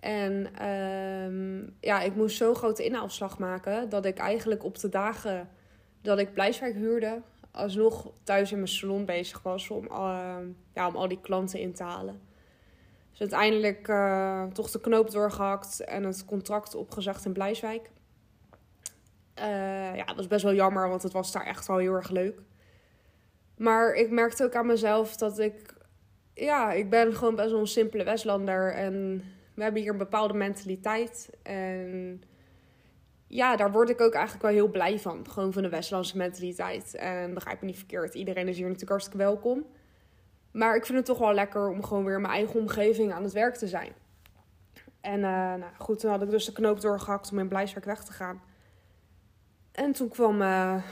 En 0.00 0.66
um, 0.68 1.76
ja, 1.80 2.00
ik 2.00 2.14
moest 2.14 2.36
zo'n 2.36 2.54
grote 2.54 2.84
inhaalslag 2.84 3.38
maken... 3.38 3.88
dat 3.88 4.04
ik 4.04 4.18
eigenlijk 4.18 4.64
op 4.64 4.78
de 4.78 4.88
dagen 4.88 5.48
dat 6.02 6.18
ik 6.18 6.34
Blijswijk 6.34 6.74
huurde... 6.74 7.22
alsnog 7.50 8.12
thuis 8.22 8.50
in 8.50 8.56
mijn 8.56 8.68
salon 8.68 9.04
bezig 9.04 9.42
was 9.42 9.70
om, 9.70 9.84
uh, 9.84 10.36
ja, 10.74 10.86
om 10.86 10.96
al 10.96 11.08
die 11.08 11.20
klanten 11.20 11.60
in 11.60 11.72
te 11.72 11.82
halen. 11.82 12.20
Dus 13.10 13.20
uiteindelijk 13.20 13.88
uh, 13.88 14.44
toch 14.44 14.70
de 14.70 14.80
knoop 14.80 15.10
doorgehakt 15.10 15.80
en 15.80 16.04
het 16.04 16.24
contract 16.24 16.74
opgezegd 16.74 17.24
in 17.24 17.32
Blijswijk. 17.32 17.90
Uh, 19.38 19.96
ja, 19.96 20.04
dat 20.04 20.16
was 20.16 20.26
best 20.26 20.44
wel 20.44 20.54
jammer, 20.54 20.88
want 20.88 21.02
het 21.02 21.12
was 21.12 21.32
daar 21.32 21.46
echt 21.46 21.66
wel 21.66 21.78
heel 21.78 21.94
erg 21.94 22.10
leuk. 22.10 22.40
Maar 23.58 23.92
ik 23.92 24.10
merkte 24.10 24.44
ook 24.44 24.54
aan 24.54 24.66
mezelf 24.66 25.16
dat 25.16 25.38
ik... 25.38 25.76
Ja, 26.34 26.72
ik 26.72 26.90
ben 26.90 27.14
gewoon 27.14 27.34
best 27.34 27.50
wel 27.50 27.60
een 27.60 27.66
simpele 27.66 28.04
Westlander. 28.04 28.74
En 28.74 29.24
we 29.54 29.62
hebben 29.62 29.82
hier 29.82 29.90
een 29.90 29.98
bepaalde 29.98 30.34
mentaliteit. 30.34 31.30
En 31.42 32.22
ja, 33.26 33.56
daar 33.56 33.72
word 33.72 33.88
ik 33.88 34.00
ook 34.00 34.12
eigenlijk 34.12 34.42
wel 34.42 34.52
heel 34.52 34.70
blij 34.70 34.98
van. 34.98 35.30
Gewoon 35.30 35.52
van 35.52 35.62
de 35.62 35.68
Westlandse 35.68 36.16
mentaliteit. 36.16 36.94
En 36.94 37.34
begrijp 37.34 37.60
me 37.60 37.66
niet 37.66 37.76
verkeerd. 37.76 38.14
Iedereen 38.14 38.48
is 38.48 38.54
hier 38.54 38.64
natuurlijk 38.64 38.90
hartstikke 38.90 39.18
welkom. 39.18 39.66
Maar 40.52 40.76
ik 40.76 40.86
vind 40.86 40.98
het 40.98 41.06
toch 41.06 41.18
wel 41.18 41.32
lekker 41.32 41.68
om 41.68 41.84
gewoon 41.84 42.04
weer 42.04 42.14
in 42.14 42.20
mijn 42.20 42.34
eigen 42.34 42.60
omgeving 42.60 43.12
aan 43.12 43.22
het 43.22 43.32
werk 43.32 43.54
te 43.54 43.66
zijn. 43.66 43.92
En 45.00 45.18
uh, 45.18 45.54
nou 45.54 45.72
goed, 45.78 45.98
toen 45.98 46.10
had 46.10 46.22
ik 46.22 46.30
dus 46.30 46.44
de 46.44 46.52
knoop 46.52 46.80
doorgehakt 46.80 47.30
om 47.32 47.38
in 47.38 47.48
Blijswerk 47.48 47.84
weg 47.84 48.04
te 48.04 48.12
gaan. 48.12 48.42
En 49.72 49.92
toen 49.92 50.08
kwam 50.08 50.40
uh, 50.40 50.82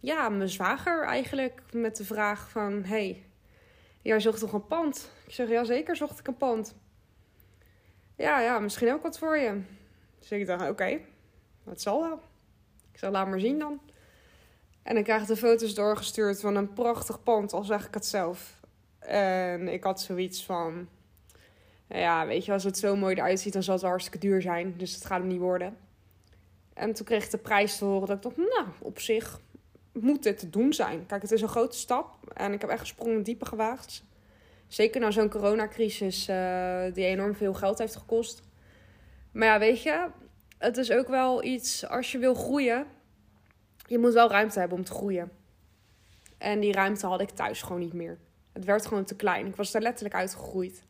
ja, 0.00 0.28
mijn 0.28 0.48
zwager 0.48 1.04
eigenlijk 1.04 1.62
met 1.72 1.96
de 1.96 2.04
vraag 2.04 2.50
van... 2.50 2.84
hey, 2.84 3.24
jij 4.02 4.20
zocht 4.20 4.40
toch 4.40 4.52
een 4.52 4.66
pand? 4.66 5.10
Ik 5.26 5.32
zeg, 5.34 5.48
ja 5.48 5.64
zeker 5.64 5.96
zocht 5.96 6.18
ik 6.18 6.26
een 6.26 6.36
pand. 6.36 6.74
Ja, 8.16 8.40
ja, 8.40 8.58
misschien 8.58 8.92
ook 8.92 9.02
wat 9.02 9.18
voor 9.18 9.36
je. 9.36 9.60
Dus 10.18 10.30
ik 10.30 10.46
dacht, 10.46 10.62
oké, 10.62 10.70
okay, 10.70 11.04
dat 11.64 11.80
zal 11.80 12.00
wel. 12.00 12.20
Ik 12.92 12.98
zeg, 12.98 13.10
laat 13.10 13.28
maar 13.28 13.40
zien 13.40 13.58
dan. 13.58 13.80
En 14.82 14.96
ik 14.96 15.04
krijg 15.04 15.26
de 15.26 15.36
foto's 15.36 15.74
doorgestuurd 15.74 16.40
van 16.40 16.56
een 16.56 16.72
prachtig 16.72 17.22
pand, 17.22 17.52
al 17.52 17.64
zeg 17.64 17.86
ik 17.86 17.94
het 17.94 18.06
zelf. 18.06 18.60
En 18.98 19.68
ik 19.68 19.84
had 19.84 20.00
zoiets 20.00 20.44
van... 20.44 20.88
Ja, 21.86 22.26
weet 22.26 22.44
je, 22.44 22.52
als 22.52 22.64
het 22.64 22.78
zo 22.78 22.96
mooi 22.96 23.14
eruit 23.14 23.40
ziet, 23.40 23.52
dan 23.52 23.62
zal 23.62 23.74
het 23.74 23.84
hartstikke 23.84 24.18
duur 24.18 24.42
zijn. 24.42 24.74
Dus 24.76 24.94
het 24.94 25.04
gaat 25.04 25.18
hem 25.18 25.28
niet 25.28 25.38
worden. 25.38 25.76
En 26.74 26.92
toen 26.94 27.06
kreeg 27.06 27.24
ik 27.24 27.30
de 27.30 27.38
prijs 27.38 27.78
te 27.78 27.84
horen 27.84 28.06
dat 28.08 28.16
ik 28.16 28.22
dacht, 28.22 28.36
nou, 28.36 28.68
op 28.78 29.00
zich 29.00 29.40
moet 29.92 30.22
dit 30.22 30.38
te 30.38 30.50
doen 30.50 30.72
zijn. 30.72 31.06
Kijk, 31.06 31.22
het 31.22 31.32
is 31.32 31.42
een 31.42 31.48
grote 31.48 31.76
stap 31.76 32.32
en 32.32 32.52
ik 32.52 32.60
heb 32.60 32.70
echt 32.70 32.86
sprongen 32.86 33.22
diepe 33.22 33.46
gewaagd. 33.46 34.04
Zeker 34.68 35.00
na 35.00 35.10
zo'n 35.10 35.28
coronacrisis 35.28 36.28
uh, 36.28 36.82
die 36.92 37.04
enorm 37.04 37.34
veel 37.34 37.54
geld 37.54 37.78
heeft 37.78 37.96
gekost. 37.96 38.42
Maar 39.32 39.46
ja, 39.46 39.58
weet 39.58 39.82
je, 39.82 40.06
het 40.58 40.76
is 40.76 40.92
ook 40.92 41.08
wel 41.08 41.44
iets, 41.44 41.86
als 41.86 42.12
je 42.12 42.18
wil 42.18 42.34
groeien, 42.34 42.86
je 43.86 43.98
moet 43.98 44.12
wel 44.12 44.30
ruimte 44.30 44.58
hebben 44.58 44.78
om 44.78 44.84
te 44.84 44.92
groeien. 44.92 45.30
En 46.38 46.60
die 46.60 46.72
ruimte 46.72 47.06
had 47.06 47.20
ik 47.20 47.30
thuis 47.30 47.62
gewoon 47.62 47.80
niet 47.80 47.92
meer. 47.92 48.18
Het 48.52 48.64
werd 48.64 48.86
gewoon 48.86 49.04
te 49.04 49.16
klein. 49.16 49.46
Ik 49.46 49.56
was 49.56 49.70
daar 49.70 49.82
letterlijk 49.82 50.14
uitgegroeid. 50.14 50.82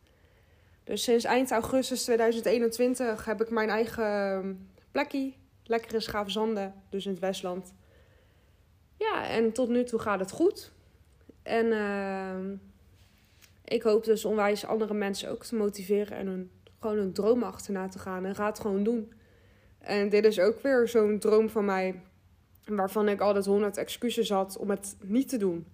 Dus 0.83 1.03
sinds 1.03 1.23
eind 1.23 1.51
augustus 1.51 2.03
2021 2.03 3.25
heb 3.25 3.41
ik 3.41 3.49
mijn 3.49 3.69
eigen 3.69 4.69
plekje 4.91 5.33
lekkere 5.63 5.99
Schaafzanden, 5.99 6.73
dus 6.89 7.05
in 7.05 7.11
het 7.11 7.19
Westland. 7.19 7.73
Ja, 9.01 9.27
en 9.27 9.51
tot 9.51 9.69
nu 9.69 9.83
toe 9.83 9.99
gaat 9.99 10.19
het 10.19 10.31
goed. 10.31 10.71
En 11.43 11.65
uh, 11.65 12.57
ik 13.65 13.81
hoop 13.81 14.03
dus 14.03 14.25
onwijs 14.25 14.65
andere 14.65 14.93
mensen 14.93 15.29
ook 15.29 15.43
te 15.43 15.55
motiveren 15.55 16.17
en 16.17 16.27
hun, 16.27 16.51
gewoon 16.79 16.97
een 16.97 17.13
droom 17.13 17.43
achterna 17.43 17.87
te 17.87 17.99
gaan. 17.99 18.25
En 18.25 18.35
ga 18.35 18.45
het 18.45 18.59
gewoon 18.59 18.83
doen. 18.83 19.13
En 19.77 20.09
dit 20.09 20.25
is 20.25 20.39
ook 20.39 20.59
weer 20.59 20.87
zo'n 20.87 21.19
droom 21.19 21.49
van 21.49 21.65
mij, 21.65 22.01
waarvan 22.65 23.09
ik 23.09 23.21
altijd 23.21 23.45
honderd 23.45 23.77
excuses 23.77 24.29
had 24.29 24.57
om 24.57 24.69
het 24.69 24.95
niet 25.03 25.29
te 25.29 25.37
doen. 25.37 25.65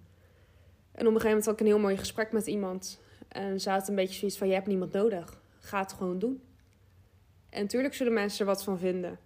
En 0.92 1.06
op 1.06 1.14
een 1.14 1.20
gegeven 1.20 1.28
moment 1.28 1.44
had 1.44 1.54
ik 1.54 1.60
een 1.60 1.66
heel 1.66 1.78
mooi 1.78 1.96
gesprek 1.96 2.32
met 2.32 2.46
iemand. 2.46 3.00
En 3.28 3.60
ze 3.60 3.70
had 3.70 3.88
een 3.88 3.94
beetje 3.94 4.18
zoiets 4.18 4.38
van: 4.38 4.48
Je 4.48 4.54
hebt 4.54 4.66
niemand 4.66 4.92
nodig. 4.92 5.40
Ga 5.58 5.78
het 5.78 5.92
gewoon 5.92 6.18
doen. 6.18 6.42
En 7.50 7.62
natuurlijk 7.62 7.94
zullen 7.94 8.12
mensen 8.12 8.40
er 8.40 8.46
wat 8.46 8.64
van 8.64 8.78
vinden. 8.78 9.18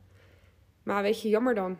Maar 0.82 1.02
weet 1.02 1.22
je, 1.22 1.28
jammer 1.28 1.54
dan. 1.54 1.76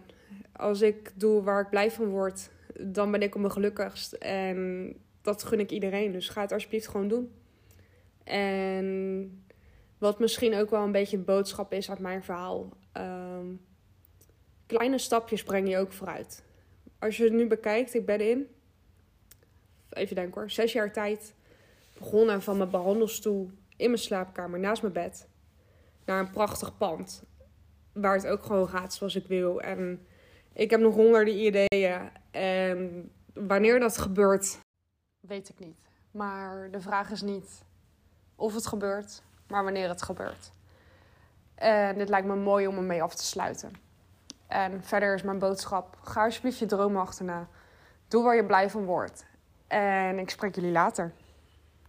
Als 0.53 0.81
ik 0.81 1.12
doe 1.14 1.42
waar 1.42 1.61
ik 1.61 1.71
blij 1.71 1.90
van 1.90 2.07
word, 2.07 2.51
dan 2.81 3.11
ben 3.11 3.23
ik 3.23 3.35
op 3.35 3.40
mijn 3.40 3.53
gelukkigst. 3.53 4.12
En 4.12 4.92
dat 5.23 5.42
gun 5.42 5.61
ik 5.61 5.71
iedereen. 5.71 6.12
Dus 6.12 6.29
ga 6.29 6.40
het 6.40 6.53
alsjeblieft 6.53 6.88
gewoon 6.88 7.09
doen. 7.09 7.33
En 8.25 9.45
wat 9.99 10.18
misschien 10.18 10.55
ook 10.55 10.71
wel 10.71 10.83
een 10.83 10.92
beetje 10.92 11.16
een 11.16 11.25
boodschap 11.25 11.73
is 11.73 11.90
uit 11.90 11.99
mijn 11.99 12.25
verhaal. 12.25 12.68
Um, 12.97 13.61
kleine 14.66 14.99
stapjes 14.99 15.42
breng 15.42 15.68
je 15.68 15.79
ook 15.79 15.92
vooruit. 15.92 16.42
Als 16.99 17.16
je 17.16 17.25
het 17.25 17.33
nu 17.33 17.47
bekijkt, 17.47 17.95
ik 17.95 18.07
ben 18.07 18.21
in, 18.21 18.47
even 19.90 20.14
denken 20.14 20.40
hoor, 20.40 20.51
zes 20.51 20.73
jaar 20.73 20.92
tijd 20.92 21.35
begonnen 21.99 22.42
van 22.42 22.57
mijn 22.57 22.71
behandelstoel 22.71 23.51
in 23.77 23.87
mijn 23.87 24.03
slaapkamer 24.03 24.59
naast 24.59 24.83
mijn 24.83 24.95
bed 24.95 25.29
naar 26.05 26.21
een 26.21 26.31
prachtig 26.31 26.79
pand 26.79 27.23
waar 27.92 28.14
het 28.14 28.27
ook 28.27 28.42
gewoon 28.42 28.68
gaat 28.68 28.95
zoals 28.95 29.16
ik 29.16 29.27
wil. 29.27 29.61
En 29.61 30.07
ik 30.53 30.71
heb 30.71 30.81
nog 30.81 30.95
honderden 30.95 31.45
ideeën. 31.45 32.11
En 32.31 33.11
wanneer 33.35 33.81
dat 33.81 33.99
gebeurt, 33.99 34.59
weet 35.21 35.49
ik 35.49 35.59
niet. 35.59 35.77
Maar 36.11 36.71
de 36.71 36.81
vraag 36.81 37.11
is 37.11 37.23
niet 37.23 37.62
of 38.37 38.55
het 38.55 38.67
gebeurt, 38.67 39.23
maar 39.47 39.65
wanneer 39.65 39.88
het 39.88 40.03
gebeurt. 40.03 40.53
En 41.55 41.99
dit 41.99 42.09
lijkt 42.09 42.27
me 42.27 42.37
mooi 42.37 42.67
om 42.67 42.77
ermee 42.77 43.03
af 43.03 43.15
te 43.15 43.25
sluiten. 43.25 43.73
En 44.47 44.83
verder 44.83 45.15
is 45.15 45.23
mijn 45.23 45.38
boodschap: 45.38 45.99
ga 46.03 46.25
alsjeblieft 46.25 46.59
je 46.59 46.67
droom 46.67 46.97
achterna. 46.97 47.49
Doe 48.09 48.23
waar 48.23 48.37
je 48.37 48.47
blij 48.47 48.71
van 48.71 48.85
wordt. 48.85 49.27
En 49.67 50.19
ik 50.19 50.31
spreek 50.31 50.55
jullie 50.55 50.73
later. 50.73 51.12